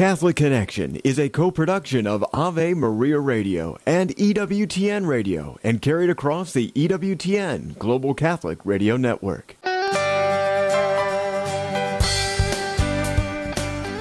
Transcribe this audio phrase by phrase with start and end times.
[0.00, 6.54] Catholic Connection is a co-production of Ave Maria Radio and EWTN Radio and carried across
[6.54, 9.56] the EWTN Global Catholic Radio Network.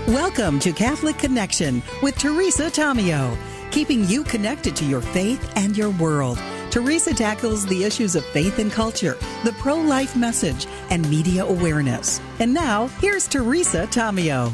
[0.08, 3.38] Welcome to Catholic Connection with Teresa Tomeo,
[3.72, 6.40] keeping you connected to your faith and your world.
[6.72, 12.22] Teresa tackles the issues of faith and culture, the pro life message, and media awareness.
[12.40, 14.54] And now, here's Teresa Tomeo.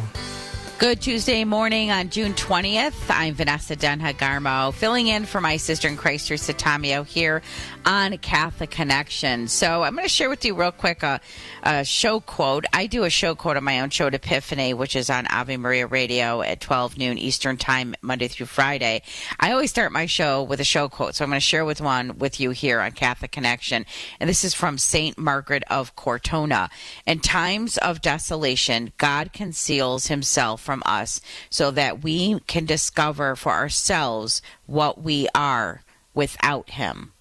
[0.77, 3.09] Good Tuesday morning on June 20th.
[3.09, 7.41] I'm Vanessa Denha Garmo, filling in for my sister in Christ, Tomeo, here
[7.85, 9.47] on Catholic Connection.
[9.47, 11.21] So I'm going to share with you real quick a,
[11.63, 12.65] a, show quote.
[12.73, 15.87] I do a show quote on my own show, Epiphany, which is on Ave Maria
[15.87, 19.01] Radio at 12 noon Eastern Time, Monday through Friday.
[19.39, 21.79] I always start my show with a show quote, so I'm going to share with
[21.79, 23.85] one with you here on Catholic Connection.
[24.19, 26.69] And this is from Saint Margaret of Cortona.
[27.05, 33.53] In times of desolation, God conceals himself from us so that we can discover for
[33.53, 37.13] ourselves what we are without him.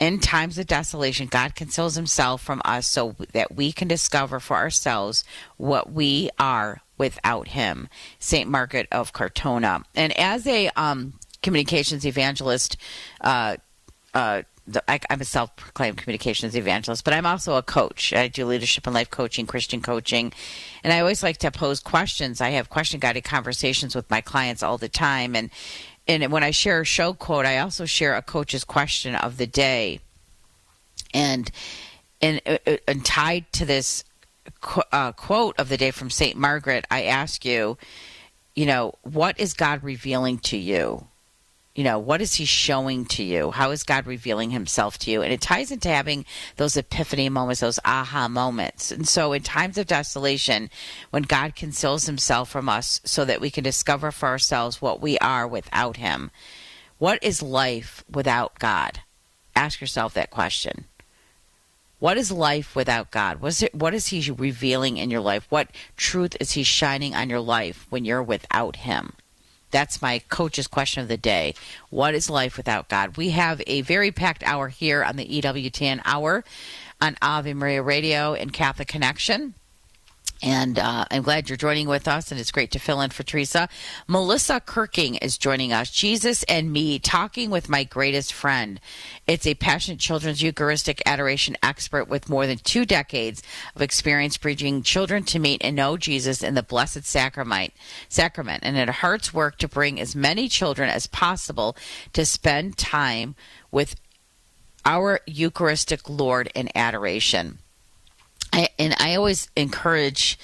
[0.00, 4.56] In times of desolation, God conceals himself from us so that we can discover for
[4.56, 5.24] ourselves
[5.56, 7.88] what we are without him.
[8.18, 8.48] St.
[8.50, 9.84] Margaret of Cortona.
[9.94, 12.76] And as a um, communications evangelist,
[13.20, 13.56] uh,
[14.14, 14.42] uh,
[14.88, 18.12] I, am a self-proclaimed communications evangelist, but I'm also a coach.
[18.12, 20.32] I do leadership and life coaching, Christian coaching,
[20.82, 22.40] and I always like to pose questions.
[22.40, 25.50] I have question-guided conversations with my clients all the time, and
[26.06, 29.46] and when I share a show quote, I also share a coach's question of the
[29.46, 30.00] day,
[31.12, 31.50] and
[32.20, 34.04] and, uh, uh, and tied to this
[34.92, 37.76] uh, quote of the day from Saint Margaret, I ask you,
[38.54, 41.08] you know, what is God revealing to you?
[41.74, 45.22] You know what is he showing to you how is god revealing himself to you
[45.22, 46.24] and it ties into having
[46.56, 50.70] those epiphany moments those aha moments and so in times of desolation
[51.10, 55.18] when god conceals himself from us so that we can discover for ourselves what we
[55.18, 56.30] are without him
[56.98, 59.00] what is life without god
[59.56, 60.84] ask yourself that question
[62.00, 63.40] what is life without God?
[63.40, 65.46] What is, it, what is He revealing in your life?
[65.48, 69.14] What truth is He shining on your life when you're without Him?
[69.74, 71.54] That's my coach's question of the day.
[71.90, 73.16] What is life without God?
[73.16, 76.44] We have a very packed hour here on the EWTN hour
[77.00, 79.54] on Ave Maria Radio and Catholic Connection.
[80.44, 83.22] And uh, I'm glad you're joining with us, and it's great to fill in for
[83.22, 83.66] Teresa.
[84.06, 85.90] Melissa Kirking is joining us.
[85.90, 88.78] Jesus and Me, talking with my greatest friend.
[89.26, 93.42] It's a passionate children's Eucharistic adoration expert with more than two decades
[93.74, 97.72] of experience bridging children to meet and know Jesus in the Blessed Sacrament.
[98.10, 101.74] Sacrament, and it heart's work to bring as many children as possible
[102.12, 103.34] to spend time
[103.70, 103.94] with
[104.84, 107.60] our Eucharistic Lord in adoration.
[108.54, 110.38] I, and I always encourage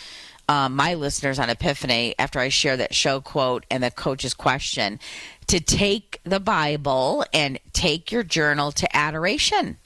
[0.49, 4.99] um, my listeners on Epiphany after I share that show quote and the coach's question
[5.47, 9.77] to take the Bible and take your journal to adoration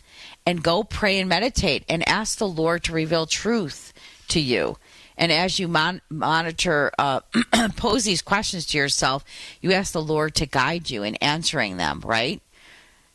[0.47, 3.93] and go pray and meditate and ask the Lord to reveal truth
[4.29, 4.79] to you.
[5.19, 7.21] And as you mon- monitor, uh,
[7.77, 9.23] pose these questions to yourself,
[9.61, 12.41] you ask the Lord to guide you in answering them, right?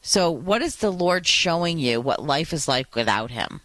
[0.02, 3.62] So, what is the Lord showing you what life is like without Him?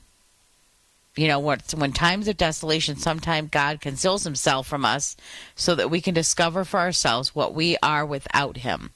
[1.17, 5.17] You know what when times of desolation sometimes god conceals himself from us
[5.55, 8.91] so that we can discover for ourselves what we are without him.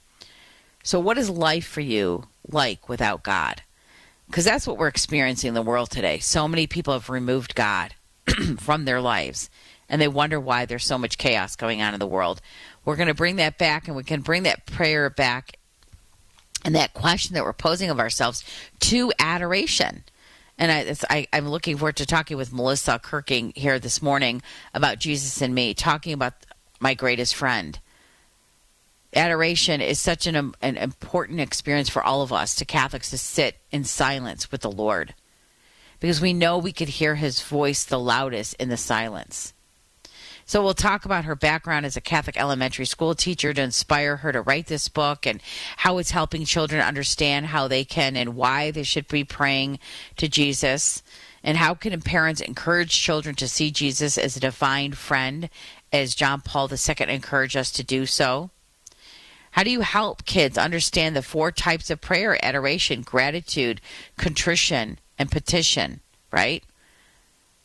[0.83, 3.62] So what is life for you like without god?
[4.27, 6.19] Because that's what we're experiencing in the world today.
[6.19, 7.95] So many people have removed god
[8.59, 9.49] from their lives
[9.89, 12.41] and they wonder why there's so much chaos going on in the world.
[12.85, 15.59] We're going to bring that back and we can bring that prayer back
[16.65, 18.45] and that question that we're posing of ourselves
[18.81, 20.05] to adoration
[20.58, 24.42] and I, I, am looking forward to talking with Melissa Kirking here this morning
[24.74, 26.34] about Jesus and me, talking about
[26.80, 27.78] my greatest friend.
[29.14, 33.19] Adoration is such an, um, an important experience for all of us, to Catholics, to
[33.19, 35.14] sit in silence with the Lord.
[36.00, 39.54] Because we know we could hear his voice the loudest in the silence.
[40.48, 44.32] So we'll talk about her background as a Catholic elementary school teacher to inspire her
[44.32, 45.43] to write this book and
[45.76, 49.78] how it's helping children understand how they can and why they should be praying
[50.17, 51.02] to Jesus.
[51.44, 55.50] And how can parents encourage children to see Jesus as a divine friend,
[55.93, 58.49] as John Paul II encouraged us to do so?
[59.50, 63.82] How do you help kids understand the four types of prayer adoration, gratitude,
[64.17, 66.00] contrition, and petition,
[66.32, 66.64] right?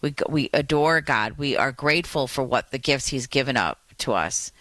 [0.03, 1.37] We we adore God.
[1.37, 4.51] We are grateful for what the gifts He's given up to us.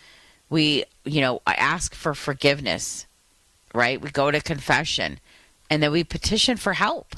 [0.48, 3.06] We you know ask for forgiveness,
[3.74, 4.00] right?
[4.00, 5.18] We go to confession,
[5.68, 7.16] and then we petition for help.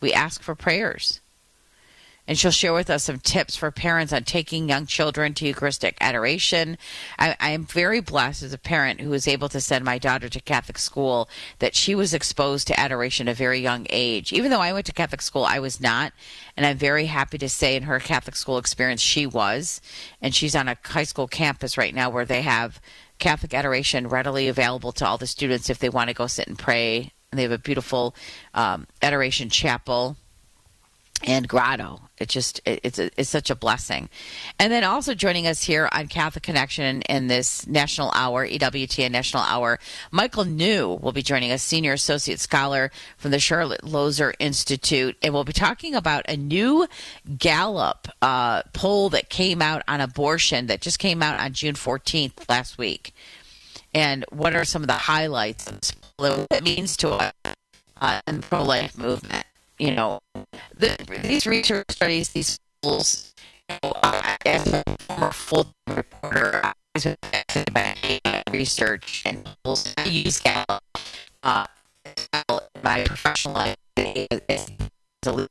[0.00, 1.20] We ask for prayers.
[2.28, 5.96] And she'll share with us some tips for parents on taking young children to Eucharistic
[6.00, 6.78] adoration.
[7.18, 10.40] I, am very blessed as a parent who was able to send my daughter to
[10.40, 11.28] Catholic school
[11.58, 14.32] that she was exposed to adoration at a very young age.
[14.32, 16.12] Even though I went to Catholic school, I was not.
[16.56, 19.80] And I'm very happy to say in her Catholic school experience, she was.
[20.20, 22.80] And she's on a high school campus right now where they have
[23.18, 26.58] Catholic adoration readily available to all the students if they want to go sit and
[26.58, 27.12] pray.
[27.30, 28.14] And they have a beautiful
[28.54, 30.16] um, adoration chapel
[31.24, 32.00] and grotto.
[32.18, 34.08] It just it, it's a, it's such a blessing.
[34.58, 39.42] And then also joining us here on Catholic Connection in this National Hour, EWTN National
[39.42, 39.78] Hour,
[40.10, 45.34] Michael New will be joining us, senior associate scholar from the Charlotte Lozier Institute, and
[45.34, 46.86] we'll be talking about a new
[47.38, 52.48] Gallup uh, poll that came out on abortion that just came out on June 14th
[52.48, 53.14] last week.
[53.94, 57.32] And what are some of the highlights of what it means to us
[58.00, 59.44] uh, in the pro-life movement?
[59.82, 60.20] You know,
[60.76, 63.34] the, these research studies, these schools,
[63.68, 63.92] you know,
[64.46, 67.08] as a former full reporter, I was
[68.52, 69.92] research and tools.
[69.98, 70.84] I use Gallup
[71.42, 71.66] uh,
[72.84, 74.70] my professional life as
[75.26, 75.48] a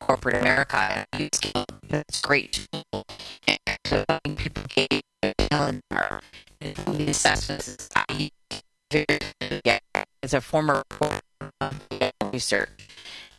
[0.00, 1.06] corporate America.
[1.14, 3.04] It's great tool.
[3.86, 4.04] So
[4.36, 5.02] people get
[5.50, 6.20] calendar
[6.60, 7.88] and assessments
[10.24, 10.82] as a former
[12.32, 12.88] research.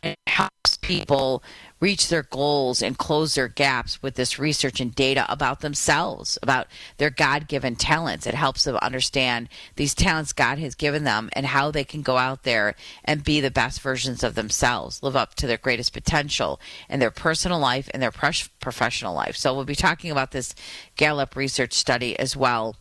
[0.02, 1.42] It helps people
[1.80, 6.68] reach their goals and close their gaps with this research and data about themselves, about
[6.98, 8.26] their God given talents.
[8.26, 12.16] It helps them understand these talents God has given them and how they can go
[12.16, 16.60] out there and be the best versions of themselves, live up to their greatest potential
[16.88, 19.36] in their personal life and their professional life.
[19.36, 20.54] So we'll be talking about this
[20.96, 22.76] Gallup research study as well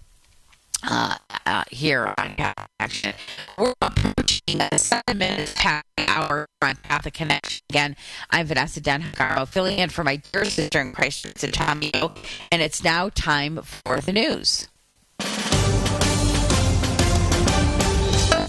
[0.87, 2.35] uh, uh, here on
[2.79, 3.13] Action.
[3.57, 7.61] We're approaching seven minutes past the hour on Catholic Connection.
[7.69, 7.95] Again,
[8.29, 12.17] I'm Vanessa Denha Garmo, filling in for my dear sister in Christ, Tomeo,
[12.51, 14.67] and it's now time for the news.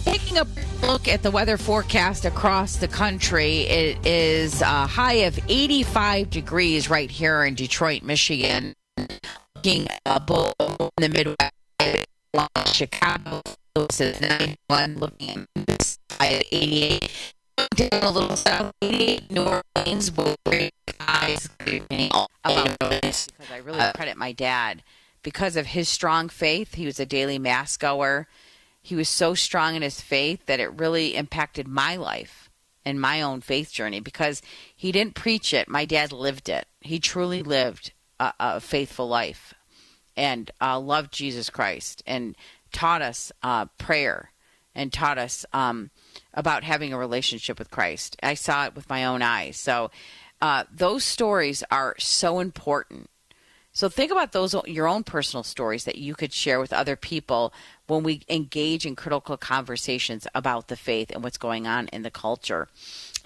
[0.05, 5.39] taking a look at the weather forecast across the country, it is a high of
[5.49, 8.75] 85 degrees right here in Detroit, Michigan.
[9.56, 11.56] Looking above in the Midwest,
[12.73, 13.43] Chicago
[13.75, 17.11] was at 91, looking at 88.
[17.75, 20.70] Down a little south, 88, New Orleans, where
[21.00, 21.49] eyes
[22.12, 24.82] oh, about this because I really credit my dad
[25.23, 26.75] because of his strong faith.
[26.75, 28.26] He was a daily mass goer.
[28.82, 32.50] He was so strong in his faith that it really impacted my life
[32.84, 34.43] and my own faith journey because
[34.75, 35.69] he didn't preach it.
[35.69, 36.67] My dad lived it.
[36.81, 39.55] He truly lived a, a faithful life
[40.17, 42.37] and uh, loved Jesus Christ and
[42.73, 44.33] taught us uh, prayer
[44.75, 45.91] and taught us um,
[46.35, 48.17] about having a relationship with Christ.
[48.23, 49.57] I saw it with my own eyes.
[49.57, 49.91] So
[50.41, 53.11] uh, those stories are so important.
[53.73, 57.53] So think about those your own personal stories that you could share with other people
[57.87, 62.11] when we engage in critical conversations about the faith and what's going on in the
[62.11, 62.69] culture.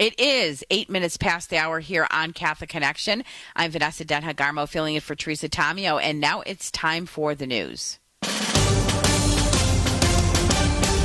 [0.01, 3.23] It is eight minutes past the hour here on Catholic Connection.
[3.55, 7.47] I'm Vanessa Denha Garmo filling in for Teresa Tomeo, and now it's time for the
[7.47, 7.99] news.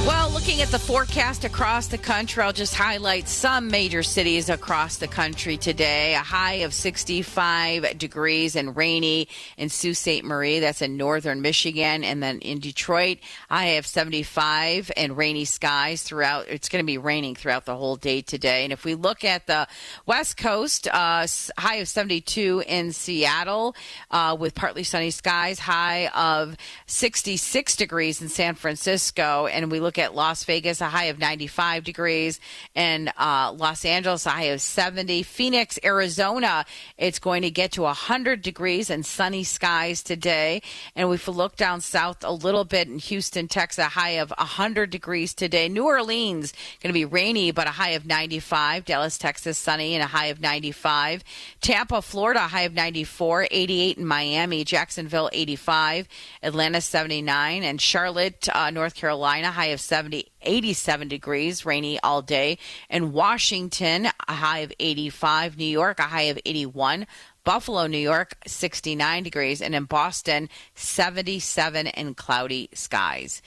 [0.06, 4.98] Well, looking at the forecast across the country, I'll just highlight some major cities across
[4.98, 6.14] the country today.
[6.14, 10.24] A high of 65 degrees and rainy in Sault Ste.
[10.24, 12.04] Marie, that's in northern Michigan.
[12.04, 13.18] And then in Detroit,
[13.50, 16.50] high of 75 and rainy skies throughout.
[16.50, 18.64] It's going to be raining throughout the whole day today.
[18.64, 19.68] And if we look at the
[20.06, 21.26] West Coast, uh,
[21.58, 23.76] high of 72 in Seattle
[24.12, 29.48] uh, with partly sunny skies, high of 66 degrees in San Francisco.
[29.48, 32.40] And we look at Las Vegas, a high of 95 degrees,
[32.76, 35.24] and uh, Los Angeles, a high of 70.
[35.24, 36.66] Phoenix, Arizona,
[36.98, 40.62] it's going to get to 100 degrees and sunny skies today.
[40.96, 44.32] And if we look down south a little bit in Houston, Texas, a high of
[44.32, 45.70] 100 degrees today.
[45.70, 48.86] New Orleans, going to be rainy, but a high of 95.
[48.86, 51.24] Dallas, Texas, sunny and a high of 95.
[51.62, 53.48] Tampa, Florida, a high of 94.
[53.52, 54.64] 88 in Miami.
[54.64, 56.08] Jacksonville, 85.
[56.44, 57.64] Atlanta, 79.
[57.64, 60.32] And Charlotte, uh, North Carolina, high of 70.
[60.42, 62.58] 87 degrees, rainy all day.
[62.90, 65.58] In Washington, a high of 85.
[65.58, 67.08] New York, a high of 81.
[67.44, 69.62] Buffalo, New York, 69 degrees.
[69.62, 73.42] And in Boston, 77 and cloudy skies.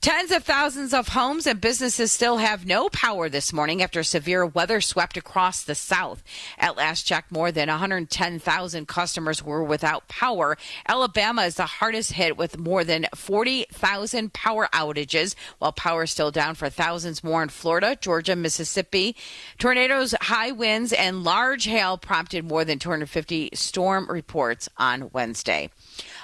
[0.00, 4.46] Tens of thousands of homes and businesses still have no power this morning after severe
[4.46, 6.22] weather swept across the south.
[6.58, 10.56] At last check, more than 110,000 customers were without power.
[10.86, 16.30] Alabama is the hardest hit with more than 40,000 power outages, while power is still
[16.30, 19.16] down for thousands more in Florida, Georgia, Mississippi.
[19.58, 25.70] Tornadoes, high winds, and large hail prompted more than 250 storm reports on Wednesday.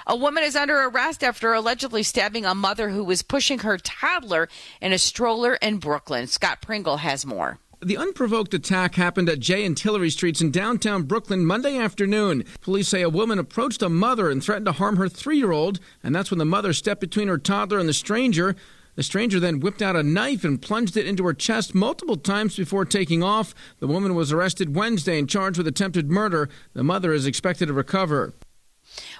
[0.05, 4.49] A woman is under arrest after allegedly stabbing a mother who was pushing her toddler
[4.81, 6.27] in a stroller in Brooklyn.
[6.27, 7.57] Scott Pringle has more.
[7.81, 12.45] The unprovoked attack happened at Jay and Tillery Streets in downtown Brooklyn Monday afternoon.
[12.61, 15.79] Police say a woman approached a mother and threatened to harm her three year old,
[16.01, 18.55] and that's when the mother stepped between her toddler and the stranger.
[18.95, 22.55] The stranger then whipped out a knife and plunged it into her chest multiple times
[22.55, 23.55] before taking off.
[23.79, 26.47] The woman was arrested Wednesday and charged with attempted murder.
[26.73, 28.33] The mother is expected to recover.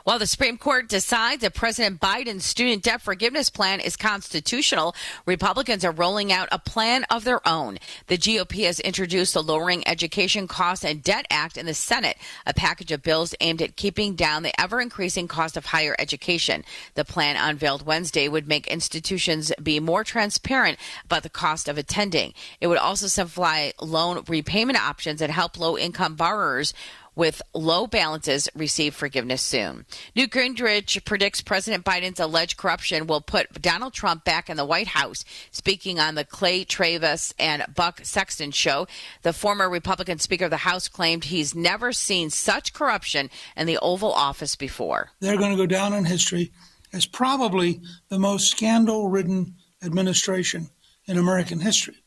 [0.04, 5.86] While the Supreme Court decides that President Biden's student debt forgiveness plan is constitutional, Republicans
[5.86, 7.80] are rolling out a plan of their own.
[8.08, 12.54] The GOP has introduced the Lowering Education Costs and Debt Act in the Senate, a
[12.54, 16.64] package of bills aimed at keeping down the ever increasing cost of higher education.
[16.96, 22.34] The plan unveiled Wednesday would make institutions be more transparent about the cost of attending.
[22.60, 26.74] It would also simplify loan repayment options and help low income borrowers
[27.16, 29.86] with low balances receive forgiveness soon.
[30.16, 34.88] Newt Gingrich predicts President Biden's alleged corruption will put Donald Trump back in the White
[34.88, 35.24] House.
[35.52, 38.88] Speaking on the Clay Travis and Buck Sexton show,
[39.22, 43.80] the former Republican Speaker of the House claimed he's never seen such corruption in the
[43.80, 45.12] Oval Office before.
[45.20, 46.52] They're going to go down in history
[46.92, 50.70] as probably the most scandal ridden administration
[51.06, 52.03] in American history.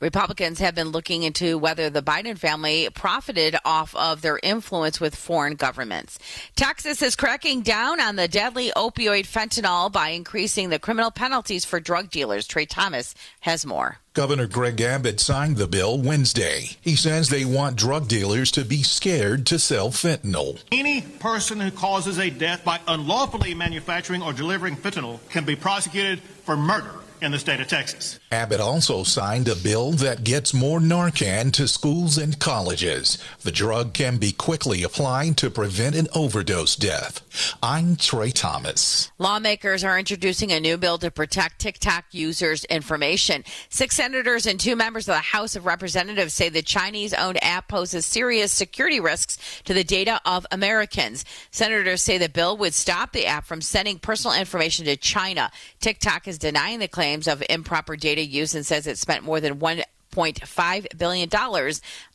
[0.00, 5.14] Republicans have been looking into whether the Biden family profited off of their influence with
[5.14, 6.18] foreign governments.
[6.56, 11.80] Texas is cracking down on the deadly opioid fentanyl by increasing the criminal penalties for
[11.80, 12.46] drug dealers.
[12.46, 13.98] Trey Thomas has more.
[14.14, 16.70] Governor Greg Abbott signed the bill Wednesday.
[16.80, 20.62] He says they want drug dealers to be scared to sell fentanyl.
[20.72, 26.20] Any person who causes a death by unlawfully manufacturing or delivering fentanyl can be prosecuted
[26.20, 28.18] for murder in the state of Texas.
[28.32, 33.18] Abbott also signed a bill that gets more Narcan to schools and colleges.
[33.42, 37.20] The drug can be quickly applied to prevent an overdose death.
[37.62, 39.10] I'm Trey Thomas.
[39.18, 43.44] Lawmakers are introducing a new bill to protect TikTok users' information.
[43.68, 47.68] Six senators and two members of the House of Representatives say the Chinese owned app
[47.68, 51.24] poses serious security risks to the data of Americans.
[51.50, 55.50] Senators say the bill would stop the app from sending personal information to China.
[55.80, 59.40] TikTok is denying the claim claims of improper data use and says it spent more
[59.40, 61.28] than one $1.5 billion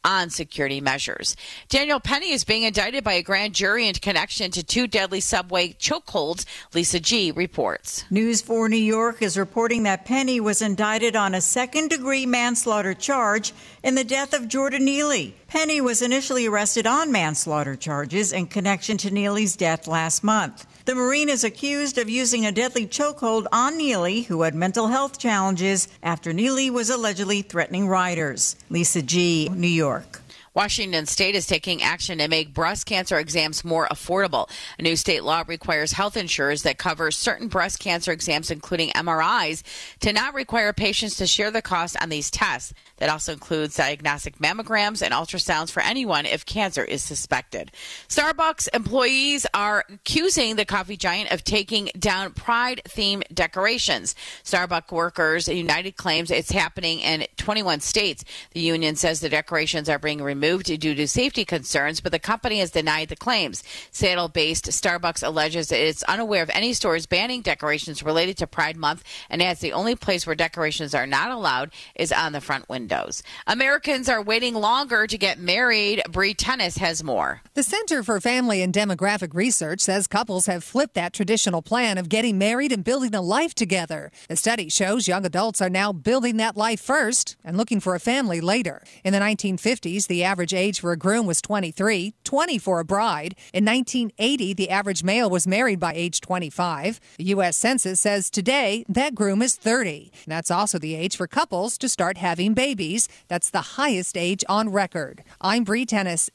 [0.04, 1.38] on security measures.
[1.70, 5.70] Daniel Penny is being indicted by a grand jury in connection to two deadly subway
[5.70, 6.46] chokeholds.
[6.74, 8.04] Lisa G reports.
[8.12, 12.94] News 4 New York is reporting that Penny was indicted on a second degree manslaughter
[12.94, 15.36] charge in the death of Jordan Neely.
[15.48, 20.66] Penny was initially arrested on manslaughter charges in connection to Neely's death last month.
[20.86, 25.18] The Marine is accused of using a deadly chokehold on Neely, who had mental health
[25.18, 28.56] challenges after Neely was allegedly threatening riders.
[28.70, 30.22] Lisa G., New York.
[30.56, 34.50] Washington state is taking action to make breast cancer exams more affordable.
[34.80, 39.64] A new state law requires health insurers that cover certain breast cancer exams, including MRIs,
[40.00, 42.74] to not require patients to share the cost on these tests.
[42.98, 47.74] That also includes diagnostic mammograms and ultrasounds for anyone if cancer is suspected.
[48.08, 54.16] Starbucks employees are accusing the coffee giant of taking down pride themed decorations.
[54.46, 58.24] Starbucks Workers United claims it's happening in 21 states.
[58.52, 62.20] The union says the decorations are being removed removed due to safety concerns, but the
[62.20, 63.64] company has denied the claims.
[63.92, 68.78] Seattle based Starbucks alleges that it's unaware of any stores banning decorations related to Pride
[68.78, 72.70] Month and adds the only place where decorations are not allowed is on the front
[72.70, 73.24] windows.
[73.48, 76.02] Americans are waiting longer to get married.
[76.12, 77.42] Bree Tennis has more.
[77.56, 82.10] The Center for Family and Demographic Research says couples have flipped that traditional plan of
[82.10, 84.12] getting married and building a life together.
[84.28, 88.00] The study shows young adults are now building that life first and looking for a
[88.00, 88.84] family later.
[89.04, 92.84] In the 1950s, the average average age for a groom was 23, 20 for a
[92.84, 93.36] bride.
[93.54, 97.00] In 1980, the average male was married by age 25.
[97.15, 97.56] The U.S.
[97.56, 100.12] Census says today that groom is 30.
[100.27, 103.08] That's also the age for couples to start having babies.
[103.30, 105.24] That's the highest age on record.
[105.39, 106.30] I'm Bree Tennis.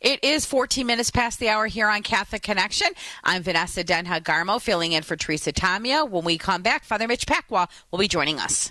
[0.00, 2.90] It is 14 minutes past the hour here on Catholic Connection.
[3.24, 6.08] I'm Vanessa Denha Garmo filling in for Teresa Tomeo.
[6.08, 8.70] When we come back, Father Mitch Pacwa will be joining us.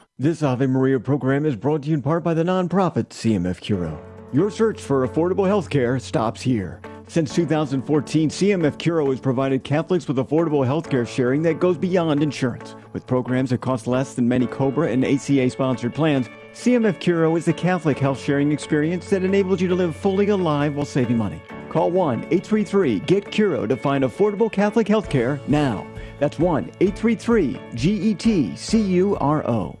[0.21, 3.99] This Ave Maria program is brought to you in part by the nonprofit CMF Curo.
[4.31, 6.79] Your search for affordable health care stops here.
[7.07, 12.21] Since 2014, CMF Curo has provided Catholics with affordable health care sharing that goes beyond
[12.21, 12.75] insurance.
[12.93, 17.45] With programs that cost less than many COBRA and ACA sponsored plans, CMF Curo is
[17.45, 21.41] the Catholic health sharing experience that enables you to live fully alive while saving money.
[21.69, 25.87] Call 1 833 GET Curo to find affordable Catholic health care now.
[26.19, 29.80] That's 1 833 G E T C U R O.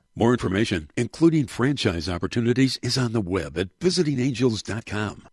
[0.15, 5.27] More information, including franchise opportunities, is on the web at visitingangels.com.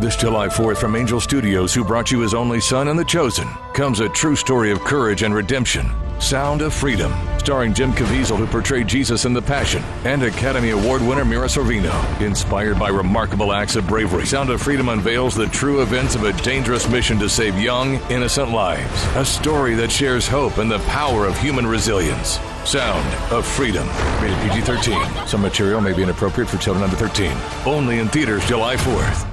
[0.00, 3.46] This July 4th from Angel Studios, who brought you his only son and the chosen,
[3.74, 5.84] comes a true story of courage and redemption.
[6.20, 11.02] Sound of Freedom, starring Jim Caviezel, who portrayed Jesus in The Passion, and Academy Award
[11.02, 11.92] winner Mira Sorvino.
[12.20, 16.32] Inspired by remarkable acts of bravery, Sound of Freedom unveils the true events of a
[16.42, 19.04] dangerous mission to save young, innocent lives.
[19.16, 22.38] A story that shares hope and the power of human resilience.
[22.64, 23.88] Sound of Freedom.
[24.20, 25.26] Rated PG 13.
[25.26, 27.32] Some material may be inappropriate for children under 13.
[27.66, 29.26] Only in theaters July 4th.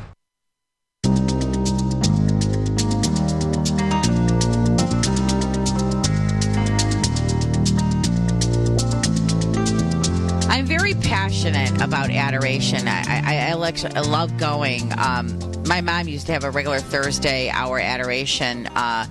[10.49, 12.87] I'm very passionate about adoration.
[12.87, 14.91] I, I, I, like, I love going.
[14.97, 18.67] Um, my mom used to have a regular Thursday hour adoration.
[18.67, 19.05] Uh,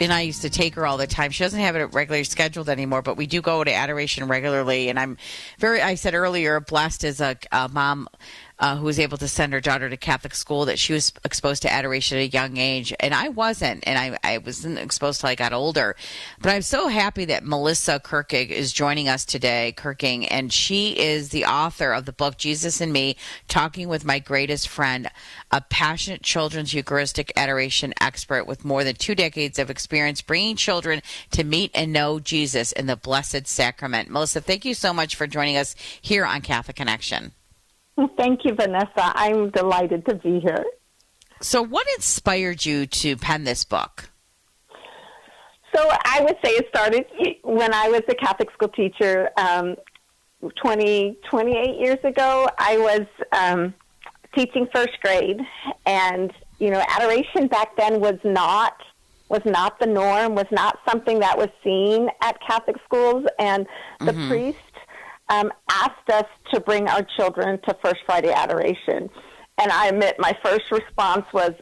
[0.00, 1.30] and I used to take her all the time.
[1.30, 4.88] She doesn't have it regularly scheduled anymore, but we do go to adoration regularly.
[4.88, 5.16] And I'm
[5.58, 8.08] very, I said earlier, blessed as a, a mom
[8.58, 11.62] uh, who was able to send her daughter to Catholic school that she was exposed
[11.62, 15.28] to adoration at a young age, and I wasn't, and I, I wasn't exposed till
[15.28, 15.94] I got older.
[16.40, 21.28] But I'm so happy that Melissa Kirkig is joining us today, Kirking, and she is
[21.28, 23.16] the author of the book Jesus and Me,
[23.48, 25.10] Talking with My Greatest Friend,
[25.50, 31.02] a passionate children's Eucharistic adoration expert with more than two decades of experience bringing children
[31.30, 34.08] to meet and know Jesus in the Blessed Sacrament.
[34.08, 37.32] Melissa, thank you so much for joining us here on Catholic Connection.
[38.16, 38.90] Thank you, Vanessa.
[38.96, 40.64] I'm delighted to be here.
[41.40, 44.10] So, what inspired you to pen this book?
[45.74, 47.04] So, I would say it started
[47.42, 49.76] when I was a Catholic school teacher um,
[50.62, 52.48] 20, 28 years ago.
[52.58, 53.74] I was um,
[54.34, 55.40] teaching first grade,
[55.84, 58.74] and you know, adoration back then was not
[59.28, 63.66] was not the norm, was not something that was seen at Catholic schools, and
[63.98, 64.28] the mm-hmm.
[64.28, 64.58] priest
[65.28, 69.10] um, asked us to bring our children to First Friday Adoration.
[69.58, 71.52] And I admit my first response was,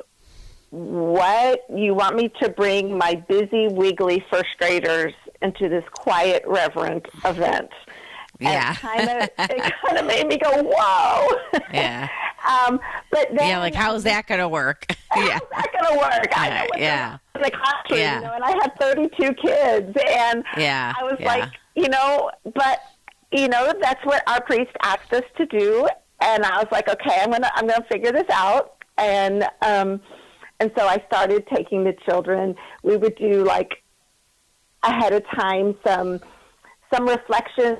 [0.70, 1.60] What?
[1.74, 7.70] You want me to bring my busy, wiggly first graders into this quiet, reverent event?
[8.40, 8.74] Yeah.
[8.74, 11.60] kind of, it kind of made me go, Whoa.
[11.72, 12.08] Yeah.
[12.48, 14.86] um, but then, yeah, like how's that going to work?
[15.16, 15.38] yeah.
[15.38, 16.28] How's that going to work?
[16.36, 17.18] I know yeah.
[17.36, 18.16] In the classroom, yeah.
[18.16, 20.92] you know, and I had 32 kids, and yeah.
[20.98, 21.26] I was yeah.
[21.26, 22.80] like, you know, but
[23.34, 25.88] you know, that's what our priest asked us to do.
[26.20, 28.76] And I was like, okay, I'm gonna I'm gonna figure this out.
[28.96, 30.00] And um,
[30.60, 32.54] and so I started taking the children.
[32.84, 33.82] We would do like
[34.84, 36.20] ahead of time some
[36.94, 37.78] some reflections,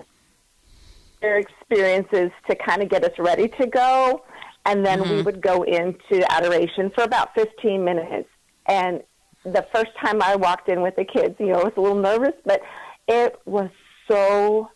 [1.23, 4.25] their experiences to kind of get us ready to go,
[4.67, 5.17] and then mm-hmm.
[5.17, 8.29] we would go into adoration for about 15 minutes.
[8.67, 9.05] And
[9.45, 12.01] the first time I walked in with the kids, you know, I was a little
[12.01, 12.61] nervous, but
[13.07, 13.71] it was
[14.11, 14.69] so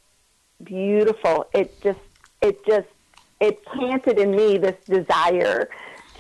[0.63, 1.47] beautiful.
[1.53, 2.01] It just,
[2.43, 2.89] it just,
[3.41, 5.69] it planted in me this desire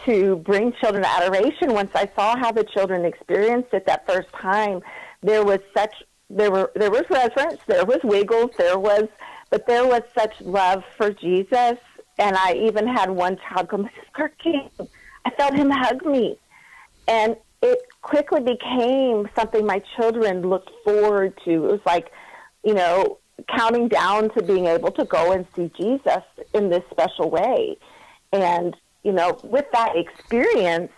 [0.05, 1.75] to bring children to adoration.
[1.75, 4.81] Once I saw how the children experienced it that first time,
[5.23, 5.95] there was such,
[6.31, 9.09] there were, there was reverence, there was wiggles, there was,
[9.51, 11.79] but there was such love for Jesus.
[12.19, 13.91] And I even had one child go, Mrs.
[14.17, 14.71] Kirky,
[15.25, 16.39] I felt him hug me.
[17.07, 21.51] And it quickly became something my children looked forward to.
[21.51, 22.13] It was like,
[22.65, 26.23] you know, counting down to being able to go and see Jesus
[26.55, 27.77] in this special way.
[28.33, 30.91] And, you know, with that experience,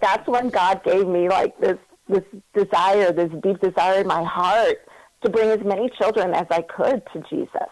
[0.00, 4.86] that's when God gave me like this this desire, this deep desire in my heart
[5.22, 7.70] to bring as many children as I could to Jesus.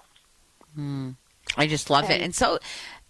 [0.78, 1.16] Mm.
[1.56, 2.20] I just love and, it.
[2.22, 2.58] And so,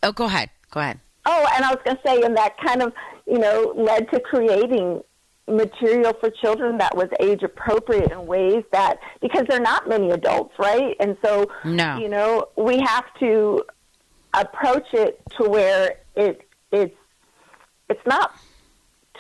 [0.03, 0.51] oh, go ahead.
[0.71, 0.99] Go ahead.
[1.27, 2.93] Oh, and I was going to say, and that kind of,
[3.27, 5.03] you know, led to creating
[5.51, 10.11] material for children that was age appropriate in ways that, because there are not many
[10.11, 10.97] adults, right?
[11.01, 11.99] And so, no.
[11.99, 13.63] you know, we have to
[14.35, 16.95] approach it to where it it's
[17.89, 18.37] it's not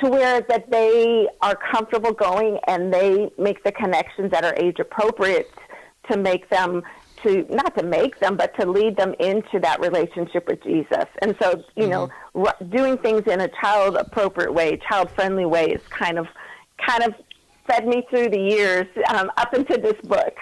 [0.03, 4.79] to where that they are comfortable going and they make the connections that are age
[4.79, 5.51] appropriate
[6.11, 6.83] to make them
[7.23, 11.07] to not to make them but to lead them into that relationship with Jesus.
[11.23, 11.91] And so, you mm-hmm.
[11.91, 16.27] know, r- doing things in a child appropriate way, child friendly way is kind of
[16.87, 17.15] kind of
[17.67, 20.37] fed me through the years um, up into this book.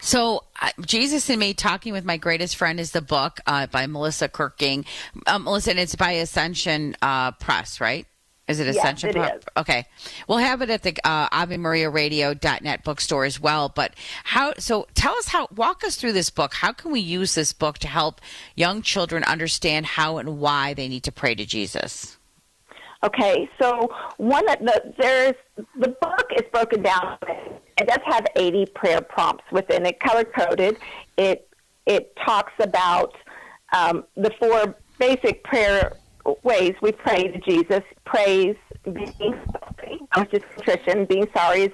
[0.00, 3.86] So, uh, Jesus and Me Talking with My Greatest Friend is the book uh, by
[3.86, 4.86] Melissa Kirking.
[5.26, 8.06] Um, Melissa, and it's by Ascension uh, Press, right?
[8.46, 9.12] Is it Ascension?
[9.14, 9.44] Yes, it is.
[9.56, 9.86] Okay.
[10.28, 13.70] We'll have it at the uh, AveMariaRadio.net bookstore as well.
[13.74, 16.52] But how, so tell us how, walk us through this book.
[16.54, 18.20] How can we use this book to help
[18.54, 22.18] young children understand how and why they need to pray to Jesus?
[23.02, 25.34] Okay, so one of the there's
[25.78, 27.18] the book is broken down.
[27.78, 30.78] It does have 80 prayer prompts within it, color coded.
[31.18, 31.46] It
[31.84, 33.14] it talks about
[33.74, 35.98] um, the four basic prayer
[36.42, 41.72] ways we pray to Jesus: praise, being sorry, which is contrition, being sorry is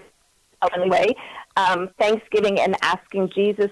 [0.87, 1.15] way,
[1.57, 3.71] um, thanksgiving, and asking Jesus.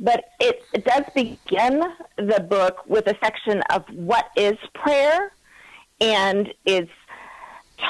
[0.00, 1.82] But it, it does begin
[2.16, 5.32] the book with a section of what is prayer
[6.00, 6.88] and is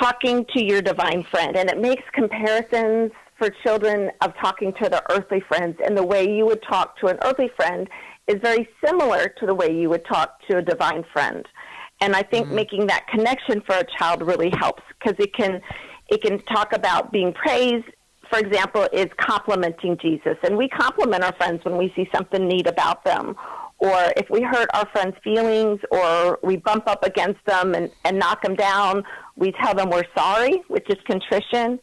[0.01, 1.57] talking to your divine friend.
[1.57, 5.79] And it makes comparisons for children of talking to their earthly friends.
[5.85, 7.89] And the way you would talk to an earthly friend
[8.29, 11.47] is very similar to the way you would talk to a divine friend.
[12.01, 12.57] And I think mm-hmm.
[12.57, 15.61] making that connection for a child really helps because it can
[16.09, 17.87] it can talk about being praised.
[18.31, 22.67] For example, is complimenting Jesus, and we compliment our friends when we see something neat
[22.67, 23.37] about them,
[23.79, 28.19] or if we hurt our friends' feelings or we bump up against them and, and
[28.19, 29.05] knock them down,
[29.37, 31.79] we tell them we're sorry, which is contrition.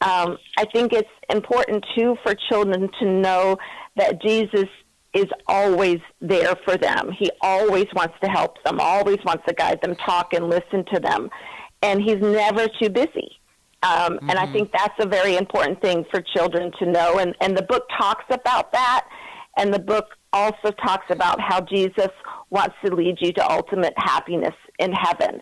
[0.00, 3.56] Um, I think it's important too for children to know
[3.96, 4.68] that Jesus
[5.14, 7.10] is always there for them.
[7.18, 11.00] He always wants to help them, always wants to guide them, talk and listen to
[11.00, 11.30] them.
[11.82, 13.38] And he's never too busy.
[13.82, 14.30] Um, mm-hmm.
[14.30, 14.52] And I mm-hmm.
[14.52, 17.18] think that's a very important thing for children to know.
[17.18, 19.06] And, and the book talks about that.
[19.56, 22.10] And the book also talks about how Jesus
[22.50, 25.40] wants to lead you to ultimate happiness in heaven.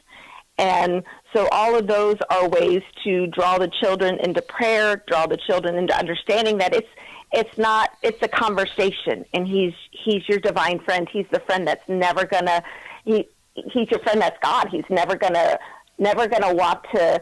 [0.59, 1.03] And
[1.35, 5.77] so all of those are ways to draw the children into prayer, draw the children
[5.77, 6.89] into understanding that it's
[7.37, 11.07] it's not it's a conversation and he's he's your divine friend.
[11.13, 12.63] He's the friend that's never gonna
[13.05, 14.69] he he's your friend that's God.
[14.71, 15.59] He's never gonna
[15.99, 17.21] never gonna want to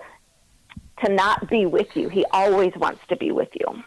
[1.04, 2.08] to not be with you.
[2.08, 3.82] He always wants to be with you.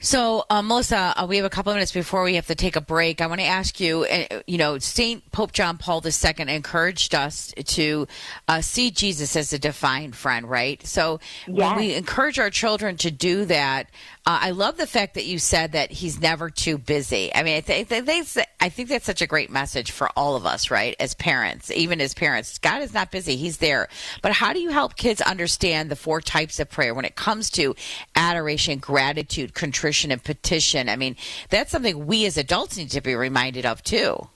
[0.00, 2.76] So, uh, Melissa, uh, we have a couple of minutes before we have to take
[2.76, 3.22] a break.
[3.22, 7.54] I want to ask you, uh, you know, Saint Pope John Paul II encouraged us
[7.64, 8.06] to
[8.46, 10.84] uh, see Jesus as a divine friend, right?
[10.86, 11.56] So, yes.
[11.56, 13.86] when we encourage our children to do that,
[14.26, 17.34] uh, I love the fact that you said that he's never too busy.
[17.34, 20.70] I mean, I, th- I think that's such a great message for all of us,
[20.70, 20.96] right?
[20.98, 23.88] As parents, even as parents, God is not busy; He's there.
[24.22, 27.50] But how do you help kids understand the four types of prayer when it comes
[27.50, 27.74] to
[28.16, 30.88] adoration, gratitude, contrition, and petition?
[30.88, 31.16] I mean,
[31.50, 34.28] that's something we as adults need to be reminded of too.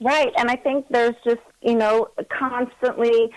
[0.00, 3.30] Right, and I think there's just you know constantly,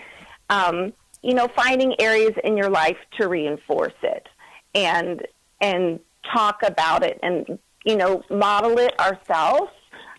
[0.50, 4.26] um, you know, finding areas in your life to reinforce it,
[4.74, 5.26] and
[5.60, 6.00] and
[6.32, 9.70] talk about it and you know model it ourselves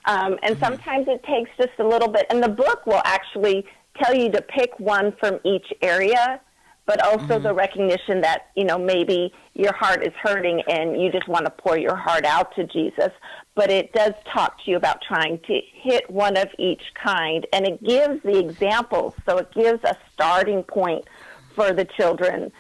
[0.06, 0.64] um, and mm-hmm.
[0.64, 3.66] sometimes it takes just a little bit and the book will actually
[4.02, 6.40] tell you to pick one from each area
[6.90, 7.44] but also mm-hmm.
[7.44, 11.52] the recognition that you know maybe your heart is hurting and you just want to
[11.52, 13.12] pour your heart out to jesus
[13.54, 17.68] but it does talk to you about trying to hit one of each kind and
[17.68, 21.06] it gives the examples so it gives a starting point
[21.56, 22.52] for the children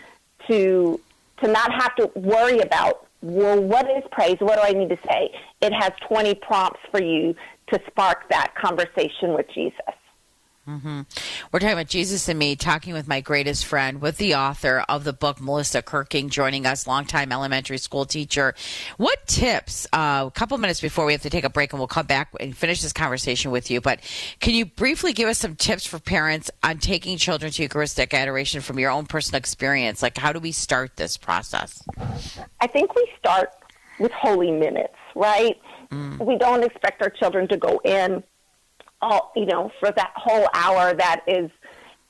[0.47, 0.99] to
[1.41, 4.37] to not have to worry about, well, what is praise?
[4.39, 5.29] What do I need to say?
[5.61, 7.35] It has 20 prompts for you
[7.67, 9.79] to spark that conversation with Jesus.
[10.69, 11.01] Mm-hmm.
[11.51, 15.03] We're talking about Jesus and me, talking with my greatest friend, with the author of
[15.03, 18.53] the book, Melissa Kirking, joining us, longtime elementary school teacher.
[18.97, 21.87] What tips, uh, a couple minutes before we have to take a break and we'll
[21.87, 23.99] come back and finish this conversation with you, but
[24.39, 28.61] can you briefly give us some tips for parents on taking children to Eucharistic adoration
[28.61, 30.03] from your own personal experience?
[30.03, 31.83] Like, how do we start this process?
[32.61, 33.49] I think we start
[33.99, 35.59] with holy minutes, right?
[35.91, 36.23] Mm.
[36.23, 38.23] We don't expect our children to go in
[39.01, 41.49] all, you know, for that whole hour that is,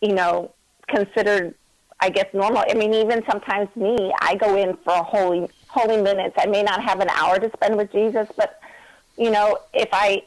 [0.02, 0.52] you know,
[0.88, 1.54] considered,
[2.00, 2.64] I guess, normal.
[2.70, 6.36] I mean, even sometimes me, I go in for a holy, holy minutes.
[6.38, 8.60] I may not have an hour to spend with Jesus, but,
[9.18, 10.24] you know, if I,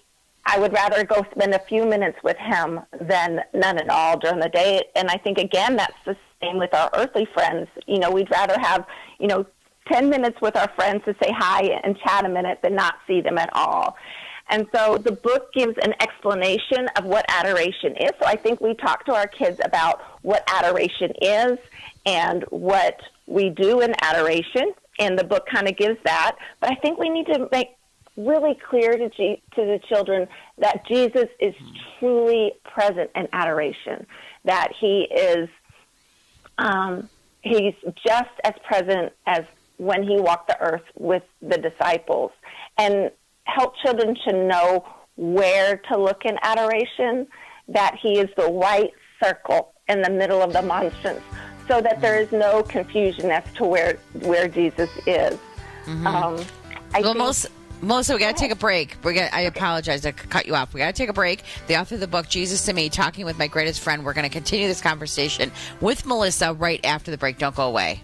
[0.46, 4.40] I would rather go spend a few minutes with him than none at all during
[4.40, 4.84] the day.
[4.96, 7.68] And I think, again, that's the same with our earthly friends.
[7.86, 8.86] You know, we'd rather have,
[9.18, 9.46] you know,
[9.90, 13.20] 10 minutes with our friends to say hi and chat a minute than not see
[13.20, 13.96] them at all.
[14.52, 18.10] And so the book gives an explanation of what adoration is.
[18.20, 21.58] So I think we talk to our kids about what adoration is
[22.04, 24.74] and what we do in adoration.
[24.98, 26.36] And the book kind of gives that.
[26.60, 27.68] But I think we need to make
[28.18, 31.54] really clear to, G- to the children that Jesus is
[31.98, 34.06] truly present in adoration,
[34.44, 35.48] that he is
[36.58, 37.08] um,
[37.40, 37.74] he's
[38.06, 39.44] just as present as
[39.78, 42.32] when he walked the earth with the disciples
[42.76, 43.10] and
[43.44, 44.84] help children to know
[45.16, 47.26] where to look in adoration,
[47.68, 51.22] that he is the white circle in the middle of the monstrance
[51.68, 55.38] so that there is no confusion as to where where Jesus is.
[55.84, 56.06] Mm-hmm.
[56.06, 56.44] Um,
[56.94, 57.46] I well, think- most.
[57.84, 58.96] Melissa, we got to take a break.
[59.02, 59.32] We got.
[59.32, 60.06] I apologize.
[60.06, 60.72] I cut you off.
[60.72, 61.42] We got to take a break.
[61.66, 64.04] The author of the book, Jesus to Me, talking with my greatest friend.
[64.04, 65.50] We're going to continue this conversation
[65.80, 67.38] with Melissa right after the break.
[67.38, 68.00] Don't go away.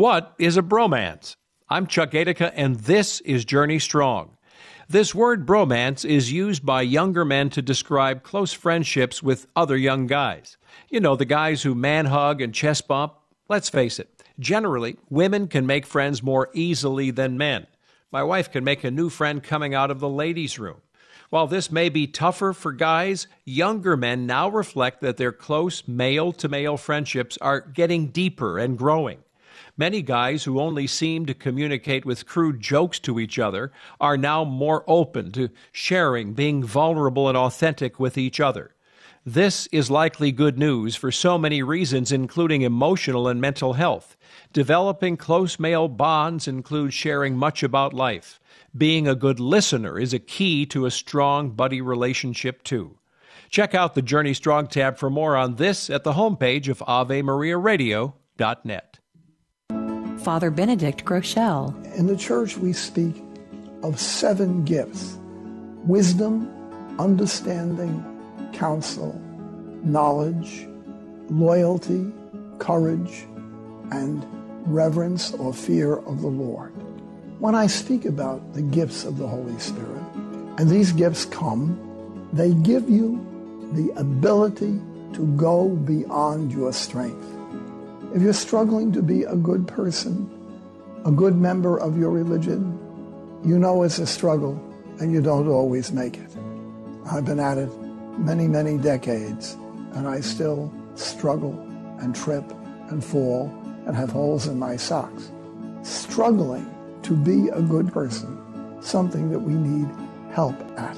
[0.00, 1.36] What is a bromance?
[1.68, 4.34] I'm Chuck Gatica, and this is Journey Strong.
[4.88, 10.06] This word bromance is used by younger men to describe close friendships with other young
[10.06, 10.56] guys.
[10.88, 13.12] You know, the guys who man hug and chest bump.
[13.50, 17.66] Let's face it, generally, women can make friends more easily than men.
[18.10, 20.80] My wife can make a new friend coming out of the ladies' room.
[21.28, 26.32] While this may be tougher for guys, younger men now reflect that their close male
[26.32, 29.18] to male friendships are getting deeper and growing.
[29.80, 34.44] Many guys who only seem to communicate with crude jokes to each other are now
[34.44, 38.74] more open to sharing, being vulnerable and authentic with each other.
[39.24, 44.18] This is likely good news for so many reasons, including emotional and mental health.
[44.52, 48.38] Developing close male bonds includes sharing much about life.
[48.76, 52.98] Being a good listener is a key to a strong buddy relationship, too.
[53.48, 58.99] Check out the Journey Strong tab for more on this at the homepage of AveMariaRadio.net.
[60.20, 61.74] Father Benedict Groeschel.
[61.96, 63.22] In the church, we speak
[63.82, 65.16] of seven gifts
[65.84, 66.46] wisdom,
[66.98, 68.04] understanding,
[68.52, 69.18] counsel,
[69.82, 70.68] knowledge,
[71.30, 72.12] loyalty,
[72.58, 73.26] courage,
[73.92, 74.26] and
[74.66, 76.72] reverence or fear of the Lord.
[77.38, 80.02] When I speak about the gifts of the Holy Spirit,
[80.58, 83.26] and these gifts come, they give you
[83.72, 84.78] the ability
[85.14, 87.39] to go beyond your strength.
[88.12, 90.28] If you're struggling to be a good person,
[91.04, 92.76] a good member of your religion,
[93.44, 94.60] you know it's a struggle
[94.98, 96.30] and you don't always make it.
[97.06, 97.70] I've been at it
[98.18, 99.56] many, many decades
[99.92, 101.52] and I still struggle
[102.00, 102.44] and trip
[102.88, 103.46] and fall
[103.86, 105.30] and have holes in my socks.
[105.82, 106.68] Struggling
[107.02, 108.36] to be a good person,
[108.82, 109.88] something that we need
[110.32, 110.96] help at.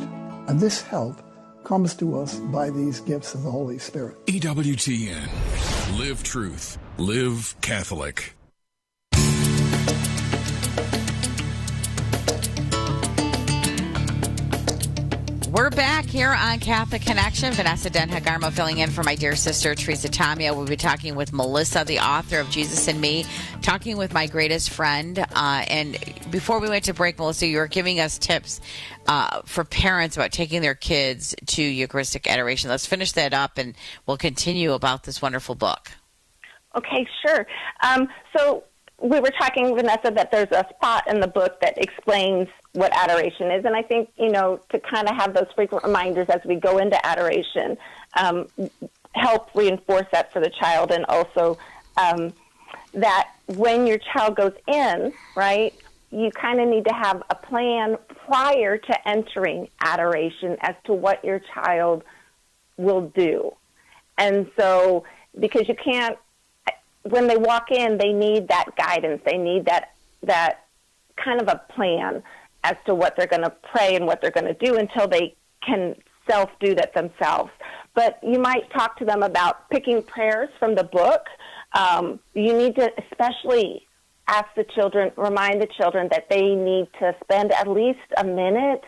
[0.48, 1.20] And this help
[1.64, 4.24] comes to us by these gifts of the Holy Spirit.
[4.26, 5.28] EWTN.
[5.98, 6.78] Live truth.
[6.98, 8.34] Live Catholic.
[15.50, 17.54] We're back here on Catholic Connection.
[17.54, 20.54] Vanessa Denha Garmo filling in for my dear sister Teresa Tomeo.
[20.54, 23.24] We'll be talking with Melissa, the author of Jesus and Me,
[23.62, 25.18] talking with my greatest friend.
[25.18, 25.98] Uh, and
[26.30, 28.60] before we went to break, Melissa, you were giving us tips
[29.06, 32.68] uh, for parents about taking their kids to Eucharistic adoration.
[32.68, 33.74] Let's finish that up, and
[34.06, 35.90] we'll continue about this wonderful book.
[36.74, 37.46] Okay, sure.
[37.82, 38.64] Um, so
[39.02, 43.50] we were talking, Vanessa, that there's a spot in the book that explains what adoration
[43.50, 46.54] is, and I think you know to kind of have those frequent reminders as we
[46.54, 47.76] go into adoration
[48.14, 48.46] um,
[49.14, 51.58] help reinforce that for the child, and also
[51.96, 52.32] um,
[52.94, 55.74] that when your child goes in, right,
[56.10, 61.22] you kind of need to have a plan prior to entering adoration as to what
[61.24, 62.04] your child
[62.78, 63.52] will do,
[64.16, 65.04] and so
[65.38, 66.16] because you can't
[67.02, 69.22] when they walk in, they need that guidance.
[69.24, 70.66] They need that that
[71.16, 72.22] kind of a plan
[72.64, 75.34] as to what they're going to pray and what they're going to do until they
[75.66, 75.96] can
[76.28, 77.50] self do that themselves.
[77.94, 81.26] But you might talk to them about picking prayers from the book.
[81.74, 83.86] Um, you need to especially
[84.28, 88.84] ask the children, remind the children that they need to spend at least a minute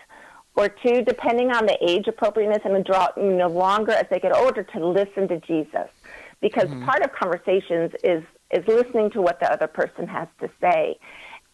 [0.56, 4.34] or two, depending on the age appropriateness and draw you know longer as they get
[4.34, 5.88] older to listen to Jesus,
[6.44, 6.84] because Mhm.
[6.84, 10.96] part of conversations is is listening to what the other person has to say,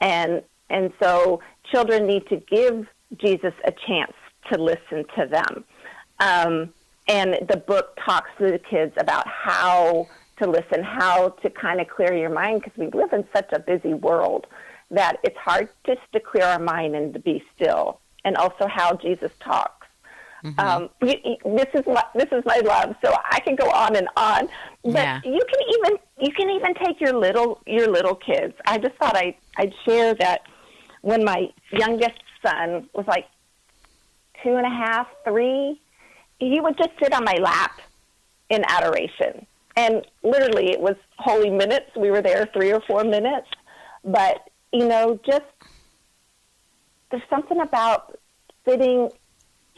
[0.01, 4.17] and and so children need to give Jesus a chance
[4.51, 5.65] to listen to them,
[6.19, 6.75] um,
[7.07, 11.87] and the book talks to the kids about how to listen, how to kind of
[11.89, 14.49] clear your mind because we live in such a busy world
[14.91, 18.95] that it's hard just to clear our mind and to be still, and also how
[18.95, 19.80] Jesus talks.
[20.59, 23.97] Um, you, you- this is my, this is my love, so I can go on
[23.97, 24.49] and on.
[24.85, 25.21] But Yeah.
[25.25, 28.55] you can even you can even take your little your little kids.
[28.67, 30.41] I just thought I I'd share that
[31.03, 33.27] when my youngest son was like
[34.43, 35.81] two and a half, three,
[36.39, 37.73] he would just sit on my lap
[38.49, 39.47] in adoration.
[39.77, 41.91] And literally, it was holy minutes.
[41.97, 43.49] We were there three or four minutes.
[44.05, 45.45] But, you know, just
[47.11, 48.19] there's something about
[48.67, 49.11] sitting